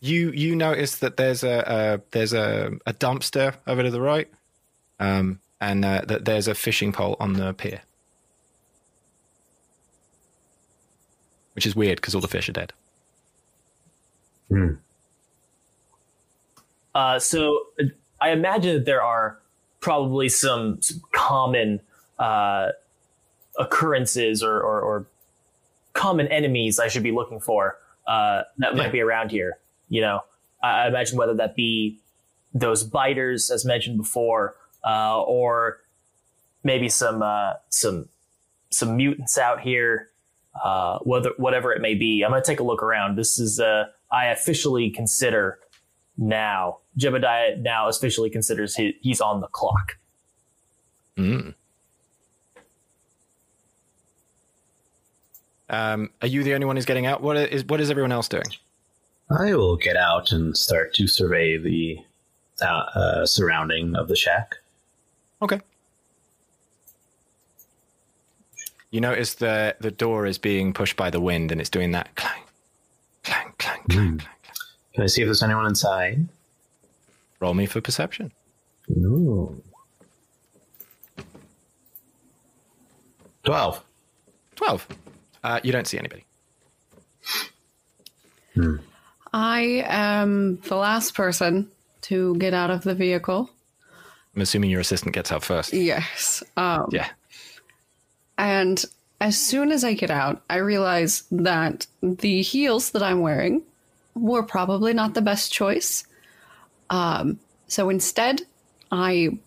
you 0.01 0.31
you 0.33 0.55
notice 0.55 0.99
that 0.99 1.17
there's 1.17 1.43
a, 1.43 1.65
a 1.67 2.01
there's 2.11 2.35
a, 2.35 2.73
a 2.87 2.93
dumpster 2.93 3.55
over 3.67 3.83
to 3.83 3.91
the 3.91 4.03
right, 4.03 4.29
um, 5.01 5.41
and 5.63 5.85
uh, 5.85 6.03
that 6.07 6.27
there's 6.27 6.47
a 6.47 6.55
fishing 6.55 6.93
pole 6.93 7.17
on 7.19 7.33
the 7.33 7.55
pier, 7.55 7.81
which 11.55 11.67
is 11.67 11.77
weird 11.77 11.97
because 11.97 12.15
all 12.15 12.21
the 12.21 12.29
fish 12.29 12.49
are 12.49 12.53
dead. 12.53 12.73
Uh, 16.95 17.19
so 17.19 17.59
uh, 17.81 17.85
I 18.21 18.31
imagine 18.31 18.75
that 18.75 18.85
there 18.85 19.03
are 19.03 19.39
probably 19.81 20.29
some, 20.29 20.81
some 20.83 21.03
common 21.13 21.81
uh, 22.19 22.69
occurrences 23.59 24.43
or, 24.43 24.61
or, 24.61 24.81
or 24.81 25.07
common 25.93 26.29
enemies 26.29 26.79
I 26.79 26.89
should 26.89 27.03
be 27.03 27.13
looking 27.13 27.41
for 27.41 27.77
uh, 28.07 28.43
that 28.59 28.77
might 28.77 28.93
be 28.93 29.01
around 29.01 29.31
here. 29.31 29.59
You 29.89 30.01
know, 30.01 30.21
I, 30.63 30.85
I 30.85 30.89
imagine 30.89 31.19
whether 31.19 31.35
that 31.35 31.55
be 31.55 31.99
those 32.55 32.85
biters, 32.85 33.51
as 33.51 33.65
mentioned 33.65 33.99
before, 33.99 34.57
uh, 34.85 35.23
or 35.23 35.79
maybe 36.65 36.89
some 36.89 37.23
uh, 37.23 37.55
some 37.69 38.09
some 38.71 38.97
mutants 38.97 39.39
out 39.39 39.61
here. 39.61 40.09
Uh, 40.61 40.99
whether 41.01 41.31
whatever 41.39 41.73
it 41.73 41.81
may 41.81 41.95
be, 41.95 42.23
I'm 42.23 42.31
gonna 42.31 42.43
take 42.43 42.61
a 42.61 42.65
look 42.65 42.83
around. 42.83 43.17
This 43.17 43.39
is 43.39 43.59
uh, 43.59 43.85
I 44.11 44.27
officially 44.27 44.91
consider 44.91 45.59
now. 46.17 46.79
Jebediah 46.99 47.59
now 47.59 47.89
officially 47.89 48.29
considers 48.29 48.77
he, 48.77 48.97
he's 49.01 49.21
on 49.21 49.41
the 49.41 49.47
clock. 49.47 49.97
Mm. 51.17 51.55
Um, 55.71 56.11
are 56.21 56.29
you 56.29 56.43
the 56.43 56.53
only 56.53 56.67
one 56.67 56.77
who's 56.77 56.85
getting 56.85 57.07
out? 57.07 57.23
What 57.23 57.37
is 57.37 57.65
what 57.65 57.81
is 57.81 57.91
everyone 57.91 58.13
else 58.13 58.29
doing? 58.29 58.45
I 59.31 59.55
will 59.55 59.77
get 59.77 59.97
out 59.97 60.33
and 60.33 60.57
start 60.57 60.93
to 60.95 61.07
survey 61.07 61.57
the 61.57 61.99
uh, 62.61 62.85
uh, 62.95 63.27
surrounding 63.27 63.97
of 63.97 64.09
the 64.09 64.17
shack. 64.17 64.57
Okay. 65.41 65.61
You 68.93 69.01
notice 69.01 69.35
the 69.35 69.75
the 69.81 69.91
door 69.91 70.27
is 70.27 70.39
being 70.39 70.73
pushed 70.73 70.97
by 70.97 71.11
the 71.11 71.21
wind, 71.21 71.51
and 71.51 71.61
it's 71.61 71.71
doing 71.71 71.91
that 71.93 72.15
clang, 72.15 72.43
clang, 73.25 73.53
clang, 73.59 73.81
clang, 73.89 74.19
clang. 74.19 74.29
Can 74.95 75.03
I 75.03 75.07
see 75.07 75.23
if 75.23 75.27
there's 75.27 75.43
anyone 75.43 75.67
inside? 75.67 76.29
Roll 77.41 77.55
me 77.55 77.67
for 77.67 77.81
perception. 77.81 78.33
Ooh. 78.91 79.61
12. 83.45 83.83
Twelve. 84.55 84.87
Uh, 85.43 85.59
you 85.65 85.73
don't 85.73 85.87
see 85.89 85.99
anybody. 85.99 86.25
I 89.33 89.85
am 89.89 90.61
the 90.61 90.77
last 90.77 91.15
person 91.15 91.69
to 92.03 92.37
get 92.37 92.55
out 92.55 92.71
of 92.71 92.83
the 92.85 92.95
vehicle. 92.95 93.51
I'm 94.37 94.43
assuming 94.43 94.71
your 94.71 94.81
assistant 94.81 95.15
gets 95.15 95.33
out 95.33 95.43
first. 95.43 95.73
Yes. 95.73 96.43
Um, 96.57 96.87
Yeah. 96.93 97.09
And 98.43 98.85
as 99.21 99.39
soon 99.39 99.71
as 99.71 99.85
I 99.85 99.95
get 99.95 100.11
out, 100.11 100.43
I 100.51 100.57
realize 100.57 101.23
that 101.31 101.87
the 102.03 102.43
heels 102.43 102.91
that 102.91 103.01
I'm 103.03 103.21
wearing 103.21 103.63
were 104.17 104.43
probably 104.43 104.93
not 104.93 105.15
the 105.15 105.23
best 105.23 105.53
choice. 105.53 106.05
Um, 106.91 107.39
so 107.69 107.89
instead, 107.89 108.43
I 108.91 109.39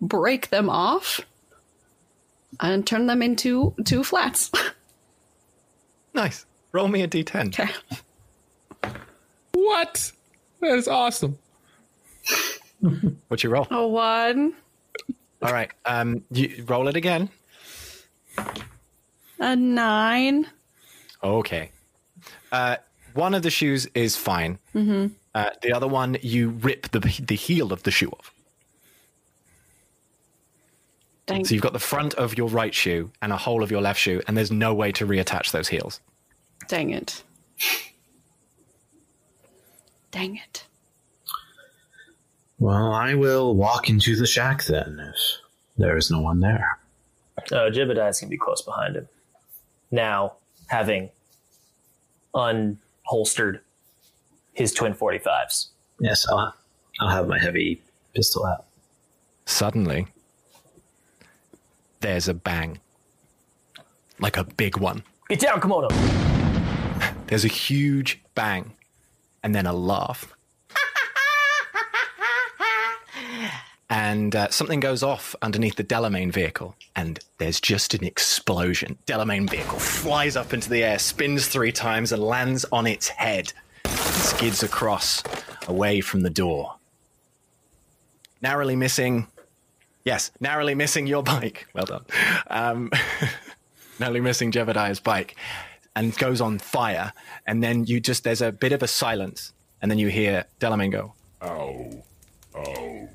break 0.00 0.48
them 0.48 0.70
off 0.70 1.20
and 2.60 2.86
turn 2.86 3.06
them 3.06 3.22
into 3.22 3.74
two 3.84 4.02
flats. 4.02 4.50
Nice. 6.12 6.44
Roll 6.72 6.88
me 6.88 7.02
a 7.02 7.08
d10. 7.08 7.48
okay. 7.48 7.70
What? 9.52 10.10
That 10.60 10.76
is 10.76 10.88
awesome. 10.88 11.38
What's 13.28 13.44
your 13.44 13.52
roll? 13.52 13.68
A 13.70 13.86
one, 13.86 14.54
All 15.40 15.52
right. 15.52 15.70
Um, 15.86 16.24
you 16.32 16.64
roll 16.66 16.88
it 16.88 16.96
again. 16.96 17.30
A 19.38 19.56
nine. 19.56 20.46
Okay. 21.22 21.70
Uh, 22.52 22.76
one 23.14 23.34
of 23.34 23.42
the 23.42 23.50
shoes 23.50 23.86
is 23.94 24.16
fine. 24.16 24.58
Mm-hmm. 24.74 25.14
Uh, 25.34 25.50
the 25.62 25.72
other 25.72 25.88
one, 25.88 26.16
you 26.22 26.50
rip 26.50 26.90
the 26.90 27.00
the 27.00 27.36
heel 27.36 27.72
of 27.72 27.82
the 27.82 27.90
shoe 27.90 28.10
off. 28.10 28.32
Dang. 31.26 31.44
So 31.44 31.54
you've 31.54 31.62
got 31.62 31.72
the 31.72 31.78
front 31.78 32.14
of 32.14 32.36
your 32.36 32.48
right 32.48 32.74
shoe 32.74 33.10
and 33.22 33.32
a 33.32 33.36
hole 33.36 33.62
of 33.62 33.70
your 33.70 33.80
left 33.80 34.00
shoe, 34.00 34.20
and 34.26 34.36
there's 34.36 34.50
no 34.50 34.74
way 34.74 34.90
to 34.92 35.06
reattach 35.06 35.52
those 35.52 35.68
heels. 35.68 36.00
Dang 36.66 36.90
it. 36.90 37.22
Dang 40.10 40.36
it. 40.36 40.64
Well, 42.58 42.92
I 42.92 43.14
will 43.14 43.54
walk 43.54 43.88
into 43.88 44.16
the 44.16 44.26
shack 44.26 44.64
then 44.64 45.00
if 45.00 45.16
there 45.78 45.96
is 45.96 46.10
no 46.10 46.20
one 46.20 46.40
there. 46.40 46.78
Uh, 47.52 47.70
Jebediah's 47.70 48.20
gonna 48.20 48.30
be 48.30 48.36
close 48.38 48.62
behind 48.62 48.96
him. 48.96 49.08
Now, 49.90 50.34
having 50.68 51.10
unholstered 52.34 53.60
his 54.52 54.72
twin 54.72 54.94
45s. 54.94 55.68
Yes, 56.00 56.26
I'll, 56.28 56.54
I'll 57.00 57.08
have 57.08 57.28
my 57.28 57.38
heavy 57.38 57.82
pistol 58.14 58.46
out. 58.46 58.64
Suddenly, 59.46 60.06
there's 62.00 62.28
a 62.28 62.34
bang, 62.34 62.78
like 64.18 64.36
a 64.36 64.44
big 64.44 64.78
one. 64.78 65.02
Get 65.28 65.40
down, 65.40 65.60
Komodo! 65.60 65.88
There's 67.26 67.44
a 67.44 67.48
huge 67.48 68.20
bang, 68.34 68.72
and 69.42 69.54
then 69.54 69.66
a 69.66 69.72
laugh. 69.72 70.32
And 73.90 74.36
uh, 74.36 74.48
something 74.50 74.78
goes 74.78 75.02
off 75.02 75.34
underneath 75.42 75.74
the 75.74 75.84
Delamain 75.84 76.32
vehicle, 76.32 76.76
and 76.94 77.18
there's 77.38 77.60
just 77.60 77.92
an 77.92 78.04
explosion. 78.04 78.96
Delamain 79.06 79.50
vehicle 79.50 79.80
flies 79.80 80.36
up 80.36 80.54
into 80.54 80.70
the 80.70 80.84
air, 80.84 80.98
spins 80.98 81.48
three 81.48 81.72
times, 81.72 82.12
and 82.12 82.22
lands 82.22 82.64
on 82.70 82.86
its 82.86 83.08
head. 83.08 83.52
And 83.84 83.94
skids 83.94 84.62
across 84.62 85.24
away 85.66 86.00
from 86.00 86.20
the 86.20 86.30
door. 86.30 86.76
Narrowly 88.40 88.76
missing, 88.76 89.26
yes, 90.04 90.30
narrowly 90.38 90.76
missing 90.76 91.08
your 91.08 91.24
bike. 91.24 91.66
Well 91.74 91.86
done. 91.86 92.04
Um, 92.48 92.90
narrowly 93.98 94.20
missing 94.20 94.52
Jebediah's 94.52 95.00
bike 95.00 95.34
and 95.96 96.16
goes 96.16 96.40
on 96.40 96.60
fire. 96.60 97.12
And 97.44 97.62
then 97.62 97.84
you 97.84 97.98
just, 98.00 98.22
there's 98.22 98.40
a 98.40 98.52
bit 98.52 98.72
of 98.72 98.84
a 98.84 98.88
silence. 98.88 99.52
And 99.82 99.90
then 99.90 99.98
you 99.98 100.08
hear 100.08 100.44
Delamain 100.60 100.92
go, 100.92 101.14
Ow. 101.42 102.02
Ow. 102.56 103.08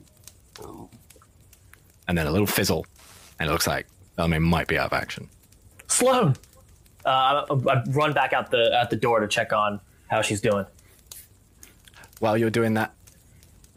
And 2.07 2.17
then 2.17 2.27
a 2.27 2.31
little 2.31 2.47
fizzle. 2.47 2.85
And 3.39 3.49
it 3.49 3.51
looks 3.51 3.67
like 3.67 3.87
Delamain 4.17 4.41
might 4.41 4.67
be 4.67 4.77
out 4.77 4.87
of 4.87 4.93
action. 4.93 5.29
Slone. 5.87 6.35
Uh, 7.05 7.45
I, 7.49 7.71
I 7.71 7.83
run 7.89 8.13
back 8.13 8.33
out 8.33 8.49
the 8.49 8.75
out 8.75 8.89
the 8.89 8.95
door 8.95 9.19
to 9.19 9.27
check 9.27 9.53
on 9.53 9.79
how 10.07 10.21
she's 10.21 10.41
doing. 10.41 10.65
While 12.19 12.37
you're 12.37 12.49
doing 12.49 12.75
that, 12.75 12.93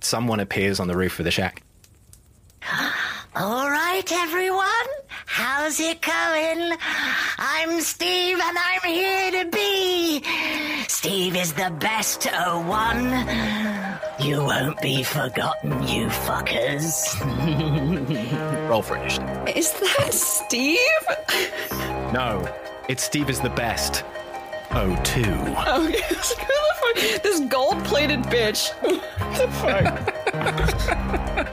someone 0.00 0.40
appears 0.40 0.80
on 0.80 0.88
the 0.88 0.96
roof 0.96 1.18
of 1.18 1.24
the 1.24 1.30
shack. 1.30 1.62
All 3.36 3.70
right, 3.70 4.10
everyone. 4.10 4.88
How's 5.26 5.78
it 5.78 6.00
going? 6.00 6.76
I'm 7.38 7.80
Steve, 7.80 8.38
and 8.42 8.58
I'm 8.58 8.90
here 8.90 9.44
to 9.44 9.50
be. 9.50 10.22
Steve 10.88 11.36
is 11.36 11.52
the 11.52 11.70
best 11.78 12.26
oh 12.32 12.60
one. 12.66 13.87
You 14.20 14.42
won't 14.44 14.80
be 14.82 15.02
forgotten, 15.04 15.70
you 15.86 16.06
fuckers. 16.08 17.14
Roll 18.68 18.82
for 18.82 18.96
initiative. 18.96 19.48
Is 19.56 19.72
that 19.72 20.12
Steve? 20.12 20.78
No, 22.12 22.46
it's 22.88 23.02
Steve 23.04 23.30
is 23.30 23.40
the 23.40 23.50
best. 23.50 24.04
Oh, 24.72 24.98
two. 25.04 25.22
Oh, 25.26 25.88
yes. 25.92 26.32
Who 26.32 26.44
the 26.44 26.74
fuck- 27.12 27.22
this 27.22 27.40
gold-plated 27.40 28.22
bitch. 28.24 28.72
What 29.28 29.36
the 29.36 29.48
fuck? 29.60 31.48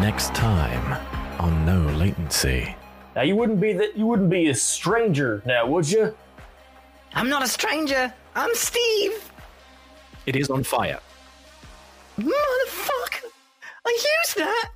Next 0.00 0.34
time 0.34 0.98
on 1.38 1.66
No 1.66 1.78
Latency. 1.92 2.74
Now 3.14 3.20
you 3.20 3.36
wouldn't 3.36 3.60
be 3.60 3.74
that 3.74 3.98
you 3.98 4.06
wouldn't 4.06 4.30
be 4.30 4.48
a 4.48 4.54
stranger 4.54 5.42
now, 5.44 5.66
would 5.66 5.90
you? 5.90 6.16
I'm 7.12 7.28
not 7.28 7.42
a 7.42 7.46
stranger. 7.46 8.10
I'm 8.34 8.48
Steve. 8.54 9.30
It 10.24 10.36
is 10.36 10.48
on 10.48 10.64
fire. 10.64 11.00
Motherfucker. 12.18 13.28
I 13.86 13.90
used 14.24 14.38
that. 14.38 14.70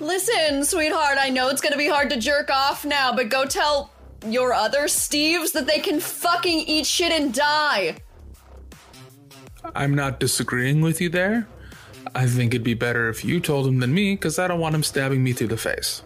Listen, 0.00 0.64
sweetheart, 0.64 1.16
I 1.20 1.30
know 1.30 1.48
it's 1.48 1.60
gonna 1.60 1.76
be 1.76 1.88
hard 1.88 2.10
to 2.10 2.18
jerk 2.18 2.50
off 2.50 2.84
now, 2.84 3.14
but 3.14 3.28
go 3.28 3.46
tell 3.46 3.92
your 4.26 4.52
other 4.52 4.86
Steves 4.86 5.52
that 5.52 5.68
they 5.68 5.78
can 5.78 6.00
fucking 6.00 6.58
eat 6.66 6.86
shit 6.86 7.12
and 7.12 7.32
die. 7.32 7.98
I'm 9.76 9.94
not 9.94 10.18
disagreeing 10.18 10.80
with 10.80 11.00
you 11.00 11.08
there. 11.08 11.46
I 12.14 12.26
think 12.26 12.54
it'd 12.54 12.64
be 12.64 12.74
better 12.74 13.08
if 13.08 13.24
you 13.24 13.40
told 13.40 13.66
him 13.66 13.80
than 13.80 13.94
me, 13.94 14.14
because 14.14 14.38
I 14.38 14.48
don't 14.48 14.60
want 14.60 14.74
him 14.74 14.82
stabbing 14.82 15.22
me 15.22 15.32
through 15.32 15.48
the 15.48 15.56
face. 15.56 16.02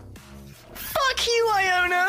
Fuck 0.74 1.26
you, 1.26 1.50
Ioanna. 1.52 2.06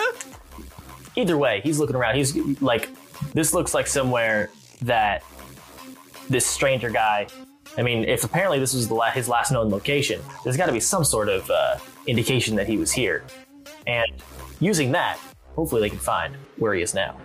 Either 1.16 1.38
way, 1.38 1.62
he's 1.64 1.80
looking 1.80 1.96
around. 1.96 2.16
He's 2.16 2.36
like, 2.62 2.90
this 3.34 3.54
looks 3.54 3.74
like 3.74 3.88
somewhere 3.88 4.50
that 4.82 5.24
this 6.30 6.46
stranger 6.46 6.90
guy. 6.90 7.28
I 7.78 7.82
mean, 7.82 8.04
if 8.04 8.24
apparently 8.24 8.60
this 8.60 8.74
was 8.74 8.88
the 8.88 8.94
la- 8.94 9.12
his 9.12 9.28
last 9.28 9.52
known 9.52 9.70
location, 9.70 10.22
there's 10.44 10.58
got 10.58 10.68
to 10.68 10.72
be 10.72 10.80
some 10.80 11.04
sort 11.04 11.30
of 11.30 11.50
uh, 11.50 11.78
indication 12.08 12.56
that 12.56 12.68
he 12.68 12.78
was 12.78 12.92
here. 12.92 13.24
And 13.88 14.08
using 14.60 14.92
that, 14.92 15.20
hopefully 15.56 15.82
they 15.82 15.90
can 15.90 16.00
find 16.00 16.36
where 16.58 16.74
he 16.74 16.82
is 16.82 16.94
now. 16.94 17.20